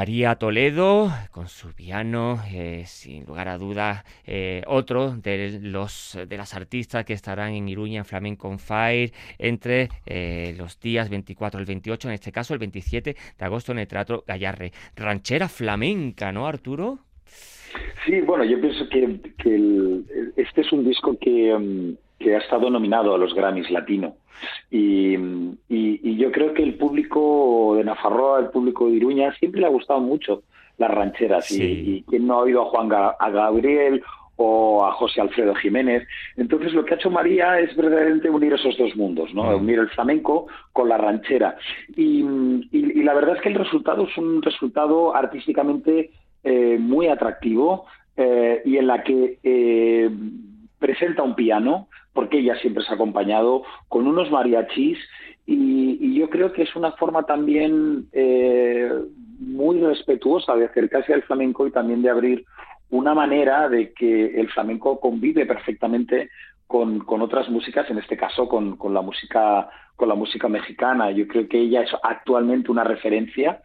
María 0.04 0.36
Toledo 0.36 1.10
con 1.32 1.48
su 1.48 1.74
piano, 1.74 2.38
eh, 2.52 2.84
sin 2.86 3.24
lugar 3.24 3.48
a 3.48 3.58
dudas, 3.58 4.04
eh, 4.28 4.62
otro 4.68 5.16
de 5.16 5.62
los 5.62 6.20
de 6.28 6.36
las 6.36 6.54
artistas 6.56 7.06
que 7.06 7.14
estarán 7.14 7.54
en 7.54 7.70
Iruña 7.70 8.04
Flamenco 8.04 8.50
on 8.50 8.60
Fire 8.60 9.14
entre 9.40 9.88
eh, 10.06 10.56
los 10.58 10.78
días 10.82 11.10
24 11.10 11.58
al 11.58 11.66
28, 11.66 12.10
en 12.10 12.16
este 12.16 12.34
caso 12.34 12.54
el 12.54 12.60
27 12.60 13.16
de 13.40 13.46
agosto 13.46 13.72
en 13.72 13.80
el 13.80 13.88
Teatro 13.88 14.26
Gallarre. 14.28 14.74
Ranchera 14.98 15.48
flamenca, 15.48 16.34
¿no, 16.34 16.48
Arturo? 16.48 17.00
Sí, 18.06 18.20
bueno, 18.20 18.44
yo 18.44 18.60
pienso 18.60 18.90
que, 18.90 19.20
este 20.36 20.62
es 20.62 20.74
un 20.74 20.84
disco 20.84 21.18
que, 21.18 21.58
mm, 21.58 22.13
que 22.24 22.36
ha 22.36 22.40
estado 22.40 22.70
nominado 22.70 23.14
a 23.14 23.18
los 23.18 23.34
Grammys 23.34 23.70
Latino. 23.70 24.16
Y, 24.72 25.18
yo 26.18 26.32
creo 26.32 26.54
que 26.54 26.64
el 26.64 26.76
público 26.76 27.74
de 27.76 27.84
Nafarroa, 27.84 28.40
el 28.40 28.50
público 28.50 28.88
de 28.88 28.96
Iruña, 28.96 29.34
siempre 29.36 29.62
le 29.62 29.68
ha 29.68 29.70
gustado 29.70 30.00
mucho 30.00 30.44
las 30.78 30.90
rancheras. 30.90 31.52
Y, 31.52 31.64
y 31.64 32.04
quien 32.04 32.26
no 32.26 32.36
ha 32.36 32.44
oído 32.44 32.62
a 32.62 32.66
Juan 32.66 32.90
a 32.92 33.30
Gabriel 33.30 34.02
o 34.36 34.86
a 34.86 34.94
José 34.94 35.22
Alfredo 35.22 35.54
Jiménez. 35.56 36.08
Entonces 36.38 36.74
lo 36.74 36.86
que 36.86 36.94
ha 36.94 36.98
hecho 36.98 37.12
María 37.12 37.60
es 37.60 37.76
verdaderamente 37.76 38.30
unir 38.30 38.54
esos 38.54 38.78
dos 38.78 38.96
mundos, 38.96 39.34
¿no? 39.34 39.56
Unir 39.58 39.80
el 39.80 39.90
flamenco 39.90 40.48
con 40.72 40.90
la 40.90 40.98
ranchera. 40.98 41.56
Y, 41.96 42.24
la 43.04 43.14
verdad 43.14 43.36
es 43.36 43.42
que 43.42 43.50
el 43.50 43.56
resultado 43.56 44.08
es 44.08 44.18
un 44.18 44.42
resultado 44.42 45.16
artísticamente 45.16 46.12
eh, 46.44 46.78
muy 46.80 47.08
atractivo 47.08 47.86
eh, 48.16 48.62
y 48.66 48.78
en 48.78 48.88
la 48.88 49.04
que 49.04 49.40
eh, 49.44 50.10
presenta 50.80 51.24
un 51.24 51.36
piano, 51.36 51.88
porque 52.14 52.40
ella 52.40 52.56
siempre 52.58 52.84
se 52.84 52.92
ha 52.92 52.96
acompañado 52.96 53.64
con 53.88 54.08
unos 54.08 54.32
mariachis 54.32 54.98
y, 55.46 56.14
yo 56.14 56.30
creo 56.30 56.54
que 56.54 56.62
es 56.62 56.76
una 56.76 56.94
forma 56.94 57.24
también 57.24 58.08
muy 59.40 59.80
respetuosa 59.80 60.56
de 60.56 60.66
acercarse 60.66 61.14
al 61.14 61.24
flamenco 61.24 61.68
y 61.68 61.72
también 61.72 62.02
de 62.02 62.10
abrir 62.10 62.46
una 62.92 63.14
manera 63.14 63.68
de 63.68 63.92
que 63.94 64.40
el 64.40 64.50
flamenco 64.50 65.00
convive 65.00 65.46
perfectamente 65.46 66.30
con, 66.68 67.04
otras 67.22 67.50
músicas, 67.50 67.90
en 67.90 67.98
este 67.98 68.16
caso 68.16 68.48
con, 68.48 68.78
la 68.94 69.02
música 69.02 69.70
con 69.96 70.10
la 70.10 70.16
música 70.16 70.48
mexicana. 70.48 71.12
Yo 71.12 71.28
creo 71.28 71.48
que 71.48 71.60
ella 71.60 71.82
es 71.82 71.92
actualmente 72.02 72.72
una 72.72 72.84
referencia 72.84 73.62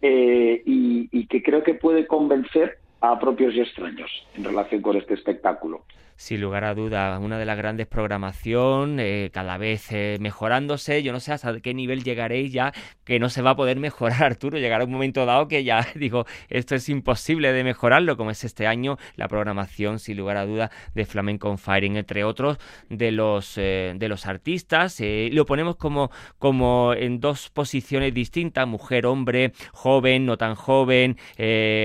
eh, 0.00 0.62
y 0.64 1.26
que 1.26 1.42
creo 1.42 1.62
que 1.62 1.74
puede 1.74 2.06
convencer 2.06 2.78
a 3.00 3.18
propios 3.18 3.54
y 3.54 3.60
extraños 3.60 4.10
en 4.36 4.44
relación 4.44 4.80
con 4.80 4.96
este 4.96 5.14
espectáculo 5.14 5.84
sin 6.16 6.40
lugar 6.40 6.64
a 6.64 6.74
duda, 6.74 7.18
una 7.18 7.38
de 7.38 7.44
las 7.44 7.56
grandes 7.56 7.86
programación, 7.86 8.98
eh, 9.00 9.30
cada 9.32 9.58
vez 9.58 9.90
eh, 9.90 10.18
mejorándose. 10.20 11.02
Yo 11.02 11.12
no 11.12 11.20
sé 11.20 11.32
hasta 11.32 11.60
qué 11.60 11.74
nivel 11.74 12.04
llegaréis 12.04 12.52
ya 12.52 12.72
que 13.04 13.18
no 13.18 13.28
se 13.28 13.42
va 13.42 13.50
a 13.50 13.56
poder 13.56 13.78
mejorar, 13.78 14.22
Arturo. 14.22 14.58
Llegará 14.58 14.84
un 14.84 14.92
momento 14.92 15.26
dado 15.26 15.48
que 15.48 15.64
ya 15.64 15.86
digo, 15.94 16.26
esto 16.48 16.74
es 16.74 16.88
imposible 16.88 17.52
de 17.52 17.64
mejorarlo, 17.64 18.16
como 18.16 18.30
es 18.30 18.44
este 18.44 18.66
año 18.66 18.98
la 19.16 19.28
programación, 19.28 19.98
sin 19.98 20.16
lugar 20.16 20.36
a 20.36 20.46
duda, 20.46 20.70
de 20.94 21.04
Flamenco 21.04 21.48
on 21.48 21.58
Firing, 21.58 21.96
entre 21.96 22.24
otros 22.24 22.58
de 22.88 23.10
los, 23.10 23.56
eh, 23.56 23.94
de 23.96 24.08
los 24.08 24.26
artistas. 24.26 25.00
lo 25.00 25.46
ponemos 25.46 25.76
como, 25.76 26.10
como 26.38 26.94
en 26.94 27.20
dos 27.20 27.50
posiciones 27.50 28.14
distintas, 28.14 28.66
mujer, 28.66 29.06
hombre, 29.06 29.52
joven, 29.72 30.26
no 30.26 30.36
tan 30.36 30.54
joven, 30.54 31.16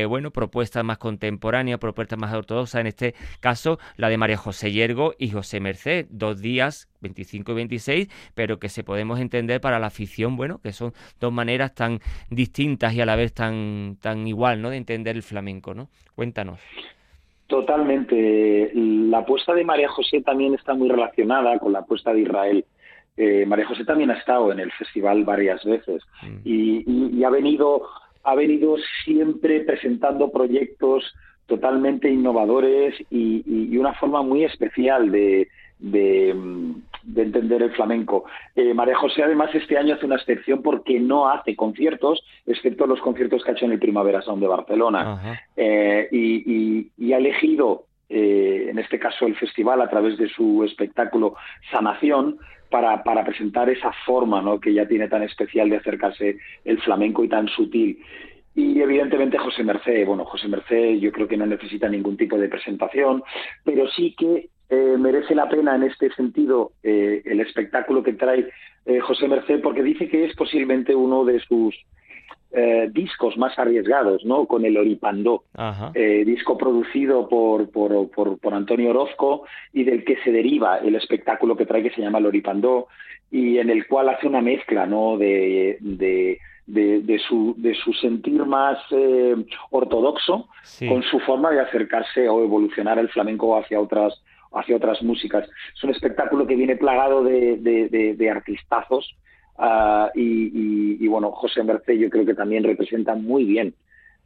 bueno, 0.07 0.31
propuestas 0.31 0.83
más 0.83 0.97
contemporáneas, 0.97 1.79
propuestas 1.79 2.19
más 2.19 2.33
ortodoxas. 2.33 2.81
En 2.81 2.87
este 2.87 3.15
caso, 3.39 3.79
la 3.95 4.09
de 4.09 4.16
María 4.17 4.37
José 4.37 4.71
Yergo 4.71 5.13
y 5.17 5.29
José 5.29 5.59
Merced, 5.59 6.07
dos 6.09 6.41
días, 6.41 6.89
25 7.01 7.51
y 7.51 7.55
26, 7.55 8.31
pero 8.35 8.59
que 8.59 8.69
se 8.69 8.83
podemos 8.83 9.19
entender 9.19 9.61
para 9.61 9.79
la 9.79 9.87
afición, 9.87 10.35
bueno, 10.35 10.59
que 10.61 10.73
son 10.73 10.93
dos 11.19 11.31
maneras 11.31 11.73
tan 11.73 11.99
distintas 12.29 12.93
y 12.93 13.01
a 13.01 13.05
la 13.05 13.15
vez 13.15 13.33
tan, 13.33 13.97
tan 14.01 14.27
igual, 14.27 14.61
¿no? 14.61 14.69
De 14.69 14.77
entender 14.77 15.15
el 15.15 15.23
flamenco, 15.23 15.73
¿no? 15.73 15.89
Cuéntanos. 16.15 16.59
Totalmente. 17.47 18.71
La 18.73 19.19
apuesta 19.19 19.53
de 19.53 19.63
María 19.63 19.87
José 19.87 20.21
también 20.21 20.53
está 20.53 20.73
muy 20.73 20.89
relacionada 20.89 21.57
con 21.59 21.71
la 21.71 21.79
apuesta 21.79 22.13
de 22.13 22.21
Israel. 22.21 22.65
Eh, 23.15 23.45
María 23.47 23.65
José 23.65 23.85
también 23.85 24.11
ha 24.11 24.17
estado 24.17 24.51
en 24.51 24.59
el 24.59 24.71
festival 24.73 25.23
varias 25.23 25.63
veces 25.63 26.03
mm. 26.21 26.37
y, 26.43 27.23
ha 27.23 27.29
venido 27.31 27.81
ha 28.23 28.35
venido 28.35 28.75
siempre 29.05 29.61
presentando 29.61 30.29
proyectos 30.29 31.15
totalmente 31.47 32.09
innovadores 32.09 32.93
y, 33.09 33.75
una 33.77 33.93
forma 33.93 34.21
muy 34.21 34.43
especial 34.43 35.11
de, 35.11 35.47
entender 37.15 37.63
el 37.63 37.71
flamenco. 37.71 38.25
Eh, 38.55 38.73
María 38.73 38.95
José 38.95 39.23
además 39.23 39.49
este 39.53 39.77
año 39.77 39.95
hace 39.95 40.05
una 40.05 40.15
excepción 40.15 40.61
porque 40.61 40.99
no 40.99 41.29
hace 41.29 41.55
conciertos, 41.55 42.23
excepto 42.45 42.85
los 42.85 42.99
conciertos 42.99 43.43
que 43.43 43.51
ha 43.51 43.53
hecho 43.53 43.65
en 43.65 43.71
el 43.71 43.79
Primavera 43.79 44.21
Sound 44.21 44.41
de 44.41 44.47
Barcelona. 44.47 45.39
Eh, 45.55 46.07
y, 46.11 47.13
ha 47.13 47.17
elegido, 47.17 47.85
eh, 48.09 48.67
en 48.69 48.79
este 48.79 48.99
caso, 48.99 49.25
el 49.25 49.35
festival 49.35 49.81
a 49.81 49.89
través 49.89 50.17
de 50.17 50.27
su 50.29 50.63
espectáculo 50.63 51.35
Sanación, 51.71 52.37
para, 52.69 53.01
para, 53.01 53.23
presentar 53.23 53.69
esa 53.69 53.93
forma 54.05 54.41
¿no? 54.41 54.59
que 54.59 54.73
ya 54.73 54.85
tiene 54.85 55.07
tan 55.07 55.23
especial 55.23 55.69
de 55.69 55.77
acercarse 55.77 56.37
el 56.65 56.81
flamenco 56.81 57.23
y 57.23 57.29
tan 57.29 57.47
sutil. 57.47 57.97
Y 58.57 58.81
evidentemente 58.81 59.37
José 59.37 59.63
Merced, 59.63 60.03
bueno, 60.07 60.25
José 60.25 60.47
Merced 60.47 60.95
yo 60.95 61.11
creo 61.11 61.27
que 61.27 61.37
no 61.37 61.45
necesita 61.45 61.87
ningún 61.87 62.17
tipo 62.17 62.39
de 62.39 62.49
presentación, 62.49 63.21
pero 63.63 63.87
sí 63.87 64.15
que 64.17 64.49
eh, 64.67 64.95
merece 64.97 65.35
la 65.35 65.47
pena 65.47 65.75
en 65.75 65.83
este 65.83 66.11
sentido 66.15 66.71
eh, 66.81 67.21
el 67.23 67.39
espectáculo 67.39 68.01
que 68.01 68.13
trae 68.13 68.49
eh, 68.87 68.99
José 68.99 69.27
Merced, 69.27 69.61
porque 69.61 69.83
dice 69.83 70.09
que 70.09 70.25
es 70.25 70.35
posiblemente 70.35 70.95
uno 70.95 71.23
de 71.23 71.39
sus 71.41 71.75
discos 72.93 73.37
más 73.37 73.59
arriesgados, 73.59 74.25
¿no? 74.25 74.47
Con 74.47 74.65
el 74.65 74.77
Oripandó, 74.77 75.43
disco 76.25 76.57
producido 76.57 77.27
por, 77.27 77.69
por, 77.69 78.09
por, 78.09 78.53
Antonio 78.53 78.89
Orozco 78.91 79.43
y 79.73 79.83
del 79.83 80.03
que 80.03 80.15
se 80.23 80.31
deriva 80.31 80.77
el 80.77 80.95
espectáculo 80.95 81.55
que 81.55 81.67
trae 81.67 81.83
que 81.83 81.91
se 81.91 82.01
llama 82.01 82.17
el 82.17 82.25
Oripandó 82.25 82.87
y 83.29 83.59
en 83.59 83.69
el 83.69 83.85
cual 83.85 84.09
hace 84.09 84.25
una 84.25 84.41
mezcla, 84.41 84.87
¿no? 84.87 85.17
de 85.17 85.77
de, 85.81 86.39
su, 87.27 87.55
de 87.57 87.73
su 87.75 87.93
sentir 87.93 88.45
más 88.45 88.77
eh, 88.91 89.35
ortodoxo 89.71 90.47
con 90.87 91.01
su 91.03 91.19
forma 91.21 91.51
de 91.51 91.61
acercarse 91.61 92.27
o 92.27 92.43
evolucionar 92.43 92.99
el 92.99 93.09
flamenco 93.09 93.57
hacia 93.57 93.79
otras 93.79 94.21
hacia 94.53 94.77
otras 94.77 95.01
músicas. 95.01 95.47
Es 95.75 95.83
un 95.83 95.91
espectáculo 95.91 96.47
que 96.47 96.55
viene 96.55 96.77
plagado 96.77 97.23
de, 97.23 97.57
de, 97.57 98.29
artistazos 98.29 99.15
ah, 99.57 100.09
y, 100.15 101.03
y, 101.03 101.07
bueno, 101.07 101.31
José 101.31 101.63
Merced 101.63 101.93
yo 101.93 102.09
creo 102.09 102.25
que 102.25 102.33
también 102.33 102.63
representa 102.63 103.13
muy 103.15 103.43
bien 103.43 103.73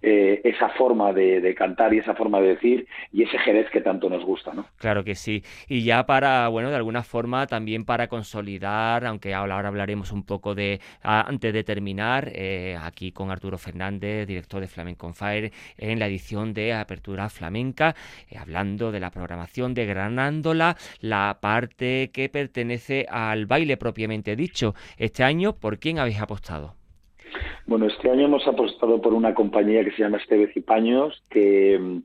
eh, 0.02 0.42
esa 0.44 0.70
forma 0.70 1.14
de, 1.14 1.54
cantar 1.56 1.94
y 1.94 2.00
esa 2.00 2.16
forma 2.16 2.40
de 2.42 2.50
decir 2.50 2.88
y 3.12 3.24
ese 3.24 3.38
Jerez 3.38 3.70
que 3.70 3.82
tanto 3.82 4.10
nos 4.10 4.24
gusta, 4.26 4.54
¿no? 4.54 4.66
Claro 4.78 5.04
que 5.04 5.16
sí. 5.16 5.44
Y 5.68 5.84
ya 5.84 6.06
para, 6.06 6.48
bueno, 6.48 6.70
de 6.70 6.76
alguna 6.76 7.04
forma 7.04 7.46
también 7.46 7.86
para 7.86 8.08
consolidar, 8.08 9.06
aunque 9.06 9.34
ahora 9.34 9.68
hablaremos 9.68 10.12
un 10.12 10.24
poco 10.24 10.56
de, 10.56 10.80
antes 11.04 11.54
de 11.54 11.64
terminar, 11.64 12.32
eh, 12.34 12.78
aquí 12.82 13.12
con 13.12 13.30
Arturo 13.30 13.58
Fernández, 13.58 14.28
director 14.28 14.62
de 14.62 14.68
Flamenco 14.68 15.12
Fire, 15.14 15.52
en 15.78 16.00
la 16.00 16.08
edición 16.08 16.54
de 16.54 16.74
Apertura 16.74 17.30
Flamenca, 17.30 17.96
eh, 18.30 18.38
hablando 18.38 18.92
de 18.92 19.00
la 19.00 19.12
programación, 19.12 19.74
degranándola, 19.74 20.78
la 21.00 21.38
parte 21.42 22.12
que 22.12 22.30
pertenece 22.30 23.06
al 23.10 23.46
baile 23.46 23.78
propiamente 23.78 24.36
dicho. 24.36 24.74
Este 24.98 25.24
año, 25.24 25.54
¿por 25.54 25.80
quién 25.80 26.00
habéis 26.00 26.22
apostado? 26.22 26.81
Bueno, 27.66 27.86
este 27.86 28.10
año 28.10 28.26
hemos 28.26 28.48
apostado 28.48 29.02
por 29.02 29.14
una 29.14 29.34
compañía 29.34 29.84
que 29.84 29.92
se 29.92 30.04
llama 30.04 30.18
Esteves 30.18 30.56
y 30.56 30.62
Paños, 30.62 31.24
que 31.30 31.78
mm, 31.80 31.98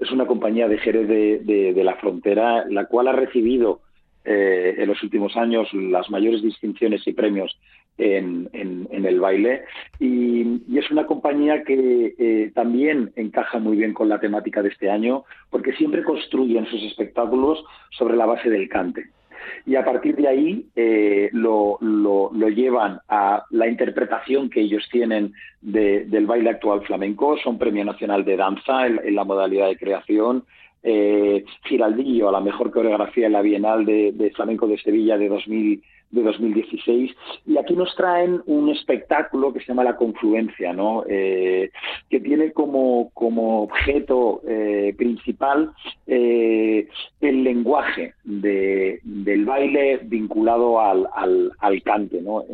es 0.00 0.10
una 0.10 0.26
compañía 0.26 0.68
de 0.68 0.78
Jerez 0.78 1.08
de, 1.08 1.84
la 1.84 1.96
Frontera, 1.96 2.64
la 2.68 2.86
cual 2.86 3.08
ha 3.08 3.12
recibido 3.12 3.80
eh, 4.24 4.76
en 4.78 4.88
los 4.88 5.02
últimos 5.02 5.36
años 5.36 5.68
las 5.72 6.10
mayores 6.10 6.42
distinciones 6.42 7.06
y 7.06 7.12
premios 7.12 7.58
en, 7.98 8.48
el 8.52 9.20
baile. 9.20 9.64
Y, 9.98 10.78
es 10.78 10.90
una 10.90 11.06
compañía 11.06 11.64
que 11.64 12.14
eh, 12.18 12.50
también 12.54 13.12
encaja 13.16 13.58
muy 13.58 13.76
bien 13.76 13.92
con 13.92 14.08
la 14.08 14.20
temática 14.20 14.62
de 14.62 14.70
este 14.70 14.90
año, 14.90 15.24
porque 15.50 15.74
siempre 15.74 16.02
construyen 16.02 16.66
sus 16.66 16.82
espectáculos 16.84 17.62
sobre 17.90 18.16
la 18.16 18.26
base 18.26 18.48
del 18.48 18.68
cante 18.68 19.10
y 19.66 19.76
a 19.76 19.84
partir 19.84 20.16
de 20.16 20.28
ahí 20.28 20.66
eh, 20.76 21.30
lo, 21.32 21.78
llevan 22.50 23.00
a 23.08 23.44
la 23.50 23.68
interpretación 23.68 24.50
que 24.50 24.60
ellos 24.60 24.88
tienen 24.90 25.32
del 25.60 26.26
baile 26.26 26.50
actual 26.50 26.82
flamenco. 26.82 27.36
Son 27.38 27.58
Premio 27.58 27.84
Nacional 27.84 28.24
de 28.24 28.36
Danza 28.36 28.86
en, 28.86 29.14
la 29.14 29.24
modalidad 29.24 29.68
de 29.68 29.76
creación. 29.76 30.44
Eh, 30.82 31.44
Giraldillo 31.64 32.30
a 32.30 32.32
la 32.32 32.40
mejor 32.40 32.70
coreografía 32.70 33.26
en 33.26 33.34
la 33.34 33.42
Bienal 33.42 33.84
de, 33.84 34.32
Flamenco 34.34 34.66
de 34.66 34.78
Sevilla 34.78 35.18
de 35.18 35.28
2000 35.28 35.82
de 36.10 36.22
2016 36.24 37.12
y 37.46 37.56
aquí 37.56 37.76
nos 37.76 37.94
traen 37.94 38.42
un 38.46 38.68
espectáculo 38.68 39.52
que 39.52 39.60
se 39.60 39.66
llama 39.66 39.84
La 39.84 39.94
Confluencia, 39.94 40.72
¿no? 40.72 41.04
Eh, 41.08 41.70
que 42.08 42.18
tiene 42.18 42.50
como 42.50 43.12
objeto 43.14 44.42
eh, 44.90 44.94
principal 44.94 45.72
eh, 46.06 46.88
el 47.20 47.44
lenguaje 47.44 48.14
de, 48.24 49.00
del 49.02 49.44
baile 49.44 50.00
vinculado 50.02 50.80
al, 50.80 51.06
al, 51.58 51.82
cante. 51.82 52.20
¿no? 52.20 52.44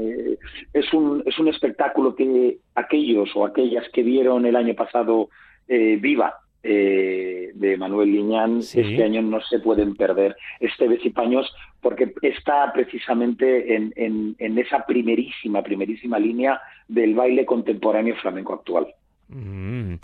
es, 0.72 0.92
un, 0.92 1.22
es 1.26 1.38
un 1.38 1.48
espectáculo 1.48 2.14
que 2.14 2.58
aquellos 2.74 3.30
o 3.34 3.44
aquellas 3.44 3.88
que 3.92 4.02
vieron 4.02 4.46
el 4.46 4.56
año 4.56 4.74
pasado 4.74 5.28
Viva 5.68 6.34
eh, 6.68 7.52
de 7.54 7.76
Manuel 7.76 8.10
Liñán 8.10 8.58
este 8.58 9.04
año 9.04 9.22
no 9.22 9.40
se 9.40 9.60
pueden 9.60 9.94
perder 9.94 10.36
este 10.58 10.88
y 11.00 11.10
Paños 11.10 11.48
porque 11.80 12.12
está 12.22 12.72
precisamente 12.72 13.76
en, 13.76 13.92
en, 13.96 14.58
esa 14.58 14.84
primerísima, 14.84 15.62
primerísima 15.62 16.18
línea 16.18 16.60
del 16.88 17.14
baile 17.14 17.46
contemporáneo 17.46 18.16
flamenco 18.16 18.54
actual. 18.54 18.88
Mm. 19.28 19.94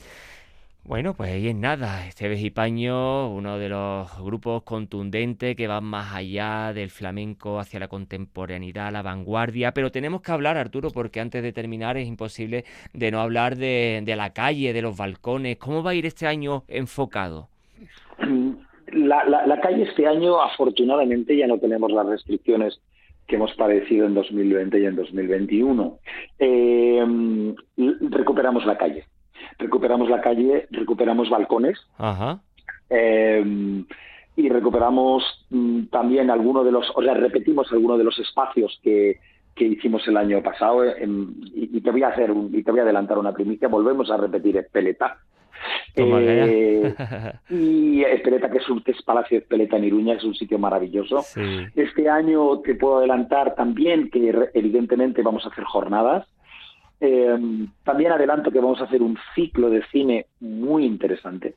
Bueno, 0.84 1.14
pues 1.14 1.30
ahí 1.30 1.46
es 1.46 1.54
nada. 1.54 2.08
Esteves 2.08 2.42
y 2.42 2.50
Paño, 2.50 3.28
uno 3.28 3.56
de 3.56 3.68
los 3.68 4.20
grupos 4.20 4.64
contundentes 4.64 5.54
que 5.54 5.68
van 5.68 5.84
más 5.84 6.12
allá 6.12 6.72
del 6.74 6.90
flamenco 6.90 7.60
hacia 7.60 7.78
la 7.78 7.86
contemporaneidad, 7.86 8.92
la 8.92 9.02
vanguardia. 9.02 9.72
Pero 9.74 9.92
tenemos 9.92 10.22
que 10.22 10.32
hablar, 10.32 10.56
Arturo, 10.56 10.90
porque 10.90 11.20
antes 11.20 11.40
de 11.44 11.52
terminar 11.52 11.96
es 11.98 12.08
imposible 12.08 12.64
de 12.92 13.12
no 13.12 13.20
hablar 13.20 13.56
de, 13.56 14.02
la 14.16 14.32
calle, 14.32 14.72
de 14.72 14.82
los 14.82 14.96
balcones. 14.96 15.56
¿Cómo 15.58 15.84
va 15.84 15.92
a 15.92 15.94
ir 15.94 16.04
este 16.04 16.26
año 16.26 16.64
enfocado? 16.66 17.48
La, 18.88 19.60
calle 19.62 19.84
este 19.84 20.08
año, 20.08 20.42
afortunadamente, 20.42 21.36
ya 21.36 21.46
no 21.46 21.58
tenemos 21.58 21.92
las 21.92 22.06
restricciones 22.06 22.80
que 23.28 23.36
hemos 23.36 23.54
padecido 23.54 24.04
en 24.06 24.14
2020 24.14 24.80
y 24.80 24.84
en 24.84 24.96
2021. 24.96 25.98
Eh, 26.40 27.54
recuperamos 28.10 28.66
la 28.66 28.76
calle 28.76 29.06
recuperamos 29.58 30.08
la 30.08 30.20
calle, 30.20 30.66
recuperamos 30.70 31.30
balcones. 31.30 31.78
Eh, 32.90 33.84
y 34.34 34.48
recuperamos 34.48 35.22
mm, 35.50 35.84
también 35.84 36.30
algunos 36.30 36.64
de 36.64 36.72
los, 36.72 36.90
o 36.94 37.02
sea, 37.02 37.14
repetimos 37.14 37.70
algunos 37.72 37.98
de 37.98 38.04
los 38.04 38.18
espacios 38.18 38.80
que, 38.82 39.18
que 39.54 39.64
hicimos 39.66 40.06
el 40.08 40.16
año 40.16 40.42
pasado 40.42 40.84
y, 40.86 41.80
te 41.80 41.90
voy 41.90 42.02
a 42.02 42.08
hacer 42.08 42.32
y 42.52 42.62
te 42.62 42.70
voy 42.70 42.80
a 42.80 42.84
adelantar 42.84 43.18
una 43.18 43.32
primicia, 43.32 43.68
volvemos 43.68 44.10
a 44.10 44.16
repetir 44.16 44.56
Espeleta. 44.56 45.18
Eh, 45.94 46.94
y 47.50 48.02
Espeleta, 48.02 48.50
que 48.50 48.58
es 48.58 48.68
un 48.68 48.82
es 48.86 49.02
Palacio 49.02 49.38
de 49.38 49.42
Espeleta 49.42 49.76
en 49.76 49.84
Iruña, 49.84 50.14
es 50.14 50.24
un 50.24 50.34
sitio 50.34 50.58
maravilloso. 50.58 51.22
Este 51.74 52.08
año 52.08 52.60
te 52.60 52.74
puedo 52.74 52.98
adelantar 52.98 53.54
también 53.54 54.10
que 54.10 54.50
evidentemente 54.54 55.22
vamos 55.22 55.44
a 55.44 55.50
hacer 55.50 55.64
jornadas. 55.64 56.26
Eh, 57.04 57.66
también 57.82 58.12
adelanto 58.12 58.52
que 58.52 58.60
vamos 58.60 58.80
a 58.80 58.84
hacer 58.84 59.02
un 59.02 59.18
ciclo 59.34 59.68
de 59.70 59.82
cine 59.90 60.26
muy 60.38 60.84
interesante, 60.84 61.56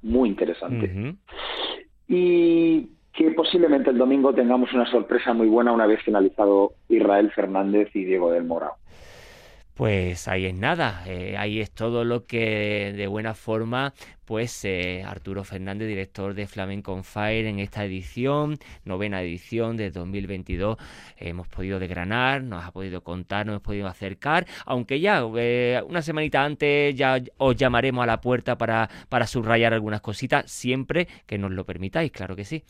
muy 0.00 0.30
interesante. 0.30 1.14
Y 2.08 2.88
que 3.12 3.30
posiblemente 3.32 3.90
el 3.90 3.98
domingo 3.98 4.32
tengamos 4.32 4.72
una 4.72 4.90
sorpresa 4.90 5.34
muy 5.34 5.48
buena 5.48 5.72
una 5.72 5.86
vez 5.86 6.00
finalizado 6.02 6.72
Israel 6.88 7.30
Fernández 7.30 7.94
y 7.94 8.04
Diego 8.04 8.32
del 8.32 8.44
Morao. 8.44 8.76
Pues 9.76 10.26
ahí 10.26 10.46
es 10.46 10.54
nada, 10.54 11.02
eh, 11.06 11.36
ahí 11.36 11.60
es 11.60 11.70
todo 11.70 12.02
lo 12.02 12.24
que 12.24 12.94
de 12.96 13.06
buena 13.08 13.34
forma, 13.34 13.92
pues 14.24 14.64
eh, 14.64 15.04
Arturo 15.06 15.44
Fernández, 15.44 15.86
director 15.86 16.32
de 16.32 16.46
Flamenco 16.46 16.98
Fire, 17.02 17.44
en 17.44 17.58
esta 17.58 17.84
edición, 17.84 18.56
novena 18.86 19.20
edición 19.20 19.76
de 19.76 19.90
2022, 19.90 20.78
hemos 21.18 21.46
podido 21.48 21.78
desgranar, 21.78 22.42
nos 22.42 22.64
ha 22.64 22.70
podido 22.72 23.02
contar, 23.02 23.44
nos 23.44 23.52
hemos 23.52 23.64
podido 23.64 23.86
acercar, 23.86 24.46
aunque 24.64 24.98
ya 24.98 25.22
eh, 25.36 25.82
una 25.86 26.00
semanita 26.00 26.42
antes 26.42 26.94
ya 26.94 27.18
os 27.36 27.54
llamaremos 27.54 28.02
a 28.02 28.06
la 28.06 28.22
puerta 28.22 28.56
para, 28.56 28.88
para 29.10 29.26
subrayar 29.26 29.74
algunas 29.74 30.00
cositas, 30.00 30.50
siempre 30.50 31.06
que 31.26 31.36
nos 31.36 31.50
lo 31.50 31.64
permitáis, 31.64 32.10
claro 32.12 32.34
que 32.34 32.44
sí. 32.44 32.64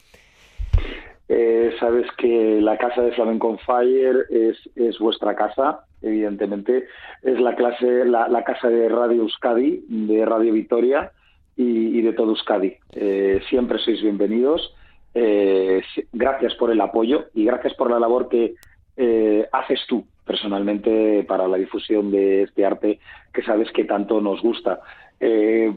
Eh, 1.29 1.73
sabes 1.79 2.07
que 2.19 2.61
la 2.61 2.77
casa 2.77 3.03
de 3.03 3.13
Flamenco 3.13 3.57
Fire 3.59 4.27
es, 4.29 4.59
es 4.75 4.99
vuestra 4.99 5.37
casa, 5.37 5.86
evidentemente. 6.03 6.87
Es 7.23 7.41
la, 7.41 7.55
clase, 7.55 8.05
la, 8.05 8.45
casa 8.45 8.69
de 8.69 8.89
Radio 8.89 9.23
Euskadi, 9.23 9.85
de 9.89 10.25
Radio 10.25 10.53
Vitoria 10.53 11.13
y, 11.57 12.01
de 12.03 12.13
todo 12.13 12.31
Euskadi. 12.31 12.75
Eh, 12.93 13.41
siempre 13.49 13.79
sois 13.79 14.01
bienvenidos. 14.03 14.75
Eh, 15.15 15.83
gracias 16.13 16.55
por 16.55 16.71
el 16.71 16.81
apoyo 16.81 17.27
y 17.35 17.45
gracias 17.45 17.75
por 17.75 17.91
la 17.91 17.99
labor 17.99 18.29
que 18.29 18.55
haces 19.53 19.81
tú 19.87 20.07
personalmente 20.25 21.23
para 21.25 21.47
la 21.47 21.59
difusión 21.59 22.11
de 22.11 22.43
este 22.43 22.65
arte 22.65 22.99
que 23.33 23.43
sabes 23.43 23.71
que 23.73 23.85
tanto 23.85 24.21
nos 24.21 24.41
gusta. 24.41 24.81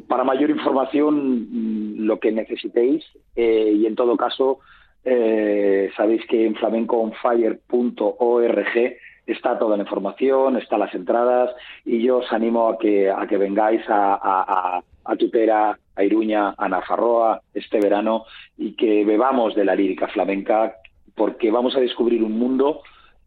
para 0.07 0.25
mayor 0.25 0.49
información, 0.49 1.47
mm, 1.49 2.05
lo 2.05 2.19
que 2.19 2.31
necesitéis 2.31 3.05
y 3.35 3.85
en 3.85 3.95
todo 3.95 4.17
caso, 4.17 4.59
eh, 5.05 5.89
sabéis 5.95 6.25
que 6.27 6.45
en 6.45 6.55
flamencoonfire.org 6.55 8.97
está 9.31 9.57
toda 9.57 9.77
la 9.77 9.83
información, 9.83 10.57
están 10.57 10.79
las 10.79 10.93
entradas 10.93 11.51
y 11.85 12.01
yo 12.01 12.17
os 12.17 12.31
animo 12.31 12.69
a 12.69 12.77
que, 12.77 13.09
a 13.09 13.27
que 13.27 13.37
vengáis 13.37 13.81
a, 13.87 14.81
a, 15.03 15.15
Tutera, 15.17 15.77
a 15.95 16.03
Iruña, 16.03 16.53
a 16.57 16.69
Nafarroa 16.69 17.41
este 17.53 17.79
verano 17.79 18.25
y 18.57 18.73
que 18.75 19.03
bebamos 19.05 19.55
de 19.55 19.65
la 19.65 19.75
lírica 19.75 20.07
flamenca 20.07 20.75
porque 21.15 21.51
vamos 21.51 21.75
a 21.75 21.79
descubrir 21.79 22.23
un 22.23 22.37
mundo 22.37 22.81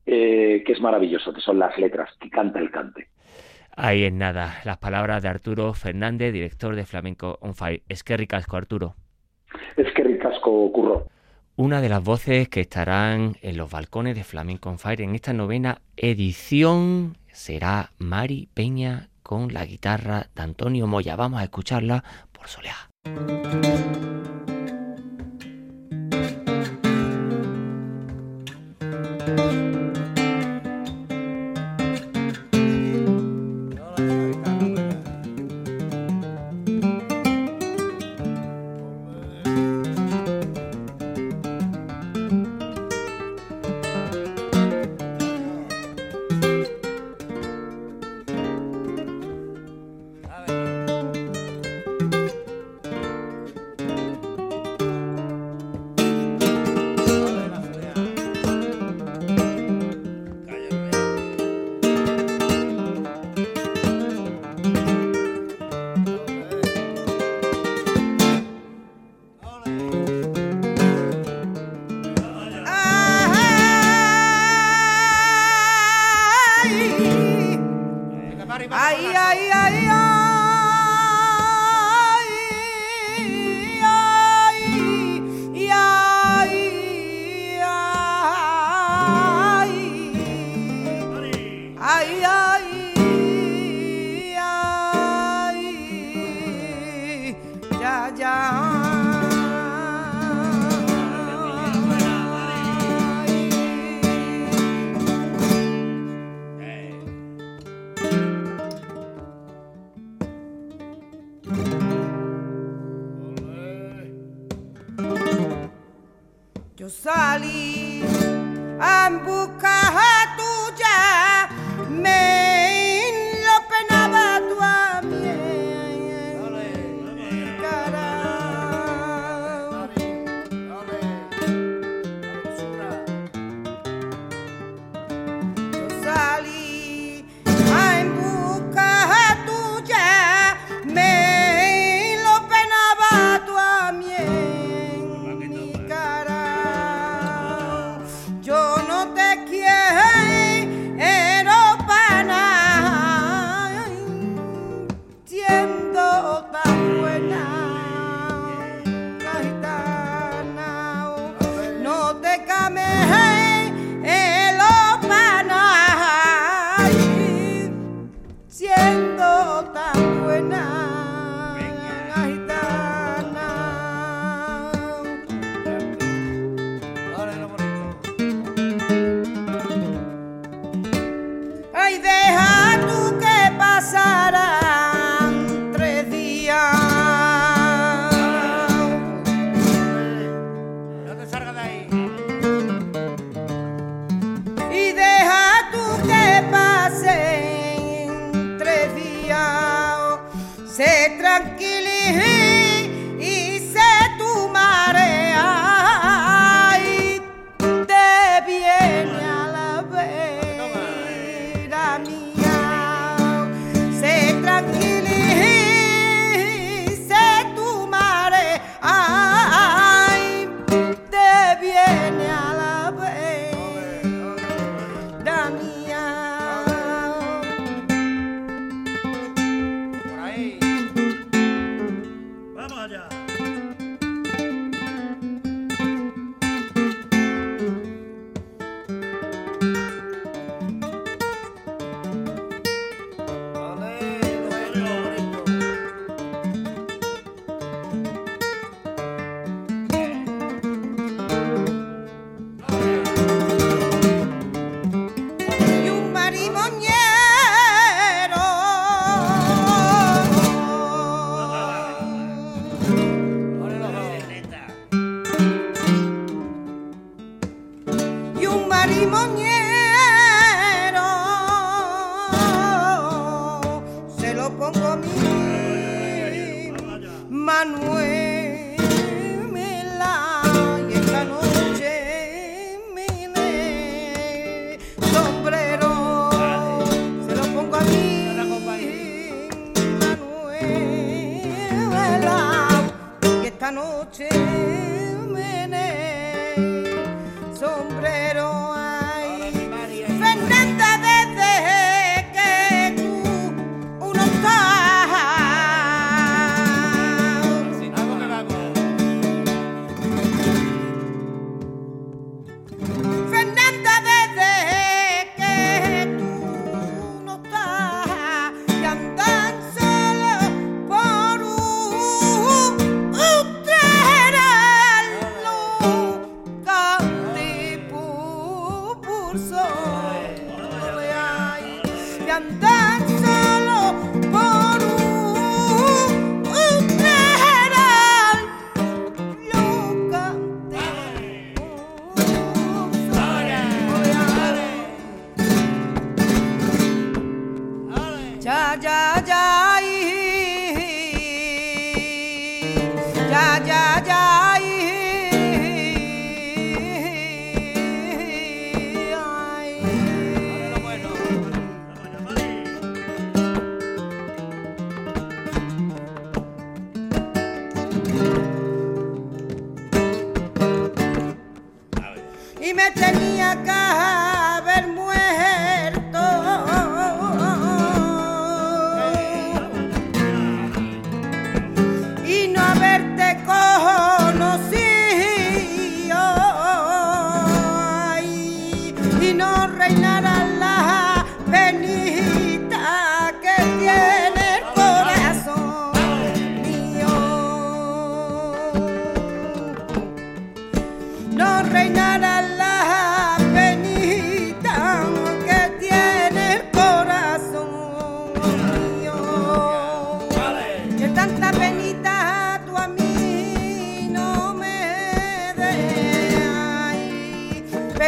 eh, 0.06 0.62
que 0.64 0.72
es 0.72 0.80
maravilloso, 0.80 1.32
que 1.32 1.40
son 1.40 1.58
las 1.58 1.76
letras, 1.78 2.10
que 2.20 2.30
canta 2.30 2.60
el 2.60 2.70
cante. 2.70 3.08
Ahí 3.76 4.04
en 4.04 4.18
nada, 4.18 4.60
las 4.64 4.78
palabras 4.78 5.22
de 5.22 5.28
Arturo 5.28 5.74
Fernández, 5.74 6.32
director 6.32 6.74
de 6.76 6.84
Flamenco 6.84 7.38
on 7.40 7.54
Fire. 7.54 7.82
Es 7.88 8.04
que 8.04 8.16
ricasco, 8.16 8.56
Arturo. 8.56 8.94
Es 9.76 9.92
que 9.92 10.04
ricasco, 10.04 10.70
Curro 10.72 11.06
una 11.56 11.80
de 11.80 11.88
las 11.88 12.02
voces 12.02 12.48
que 12.48 12.60
estarán 12.60 13.36
en 13.42 13.56
los 13.56 13.70
balcones 13.70 14.16
de 14.16 14.24
Flamenco 14.24 14.76
Fire 14.78 15.02
en 15.02 15.14
esta 15.14 15.32
novena 15.32 15.82
edición 15.96 17.18
será 17.30 17.92
Mari 17.98 18.48
Peña 18.54 19.10
con 19.22 19.52
la 19.52 19.64
guitarra 19.66 20.28
de 20.34 20.42
Antonio 20.42 20.86
Moya. 20.86 21.16
Vamos 21.16 21.40
a 21.40 21.44
escucharla 21.44 22.02
por 22.32 22.48
soleá. 22.48 22.88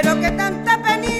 Voy 0.02 0.08
a 0.08 0.12
hacer 0.12 0.82
contigo 0.82 1.13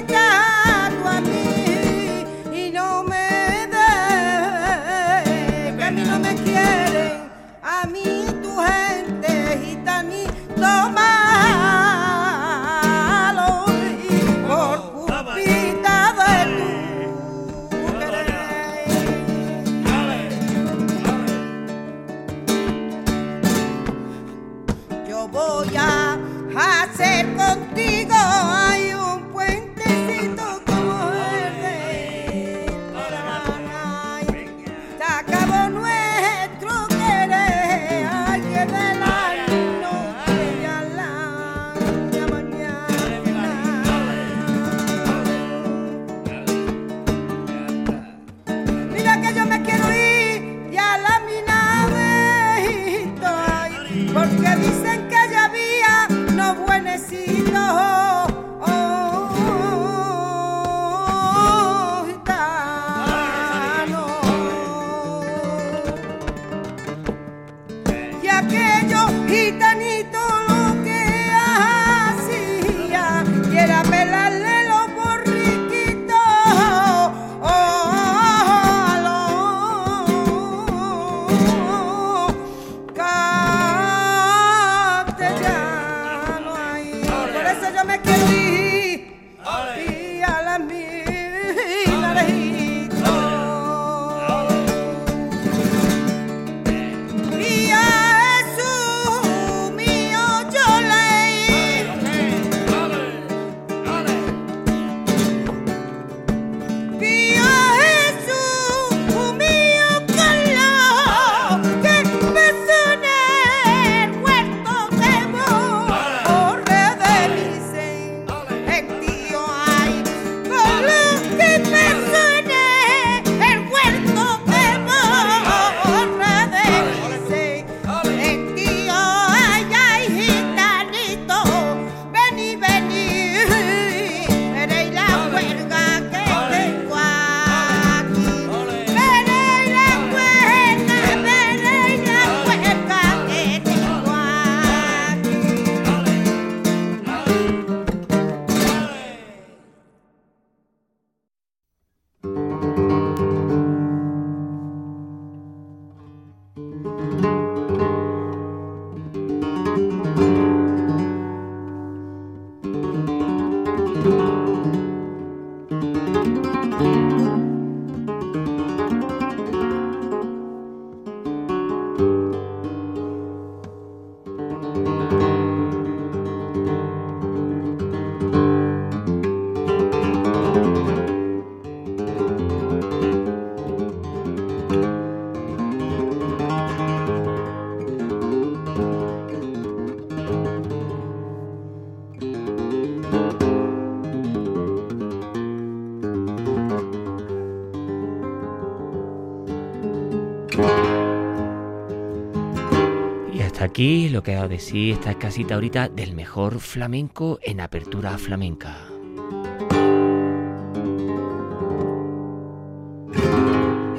aquí 203.75 204.09
lo 204.09 204.23
que 204.23 204.31
ha 204.31 204.37
dado 204.37 204.51
de 204.51 204.61
sí 204.61 204.93
esta 204.93 205.19
casita 205.19 205.57
ahorita 205.57 205.89
del 205.89 206.15
mejor 206.15 206.61
flamenco 206.61 207.41
en 207.43 207.61
apertura 207.61 208.17
flamenca. 208.19 208.77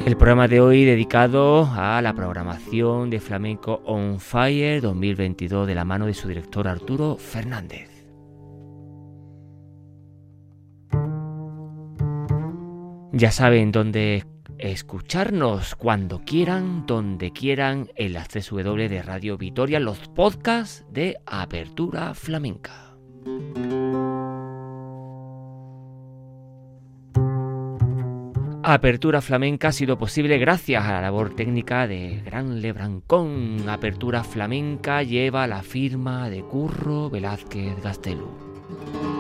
El 0.05 0.15
programa 0.15 0.47
de 0.47 0.61
hoy 0.61 0.85
dedicado 0.85 1.69
a 1.73 2.01
la 2.01 2.13
programación 2.13 3.09
de 3.09 3.19
Flamenco 3.19 3.81
On 3.83 4.21
Fire 4.21 4.79
2022 4.79 5.67
de 5.67 5.75
la 5.75 5.83
mano 5.83 6.05
de 6.05 6.13
su 6.13 6.29
director 6.29 6.69
Arturo 6.69 7.17
Fernández. 7.17 7.89
Ya 13.11 13.31
saben 13.31 13.73
dónde 13.73 14.23
escucharnos 14.59 15.75
cuando 15.75 16.21
quieran, 16.25 16.85
donde 16.85 17.31
quieran, 17.31 17.89
en 17.95 18.13
las 18.13 18.29
3W 18.29 18.87
de 18.87 19.01
Radio 19.01 19.37
Vitoria, 19.37 19.79
los 19.79 19.99
podcasts 20.09 20.85
de 20.89 21.17
Apertura 21.25 22.13
Flamenca. 22.13 22.95
Apertura 28.67 29.21
Flamenca 29.21 29.67
ha 29.67 29.71
sido 29.71 29.99
posible 29.99 30.39
gracias 30.39 30.83
a 30.85 30.93
la 30.93 31.01
labor 31.01 31.35
técnica 31.35 31.85
de 31.85 32.21
Gran 32.25 32.61
Lebrancón. 32.61 33.69
Apertura 33.69 34.23
Flamenca 34.23 35.03
lleva 35.03 35.45
la 35.45 35.61
firma 35.61 36.31
de 36.31 36.41
Curro 36.41 37.11
Velázquez 37.11 37.79
Gastelu. 37.83 39.14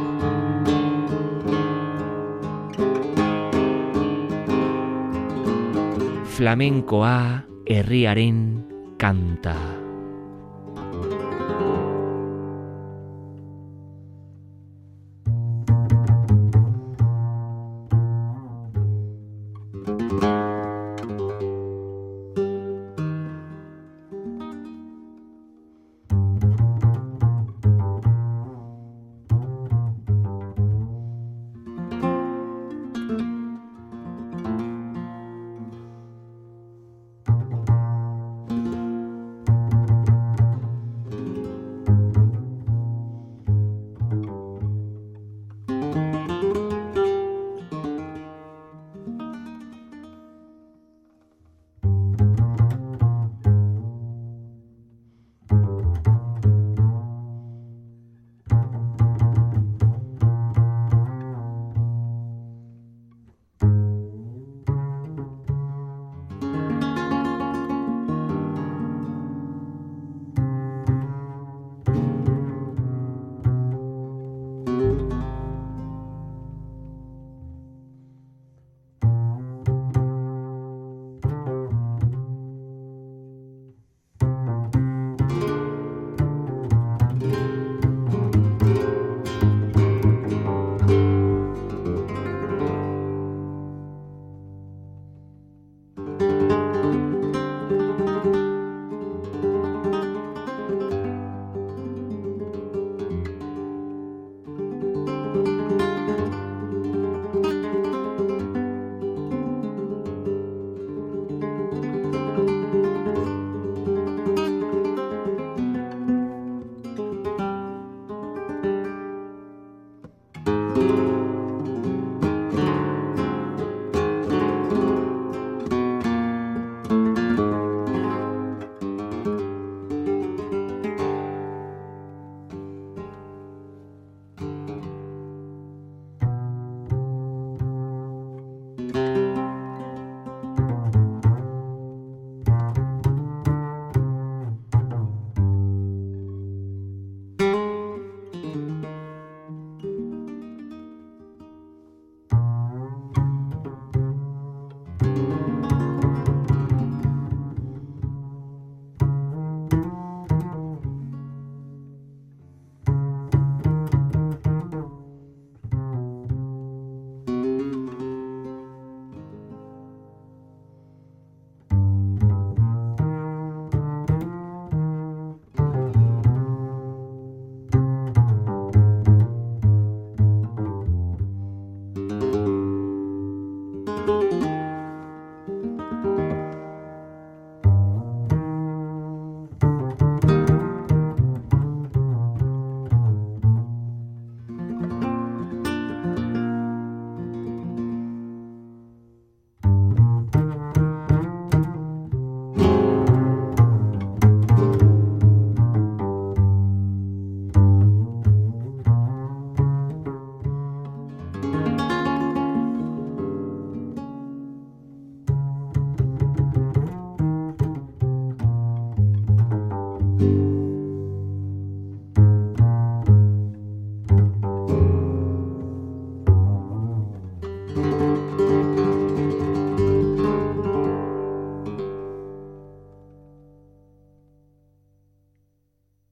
Flamenco 6.35 7.05
A, 7.05 7.45
herriaren 7.65 8.67
canta. 8.97 9.84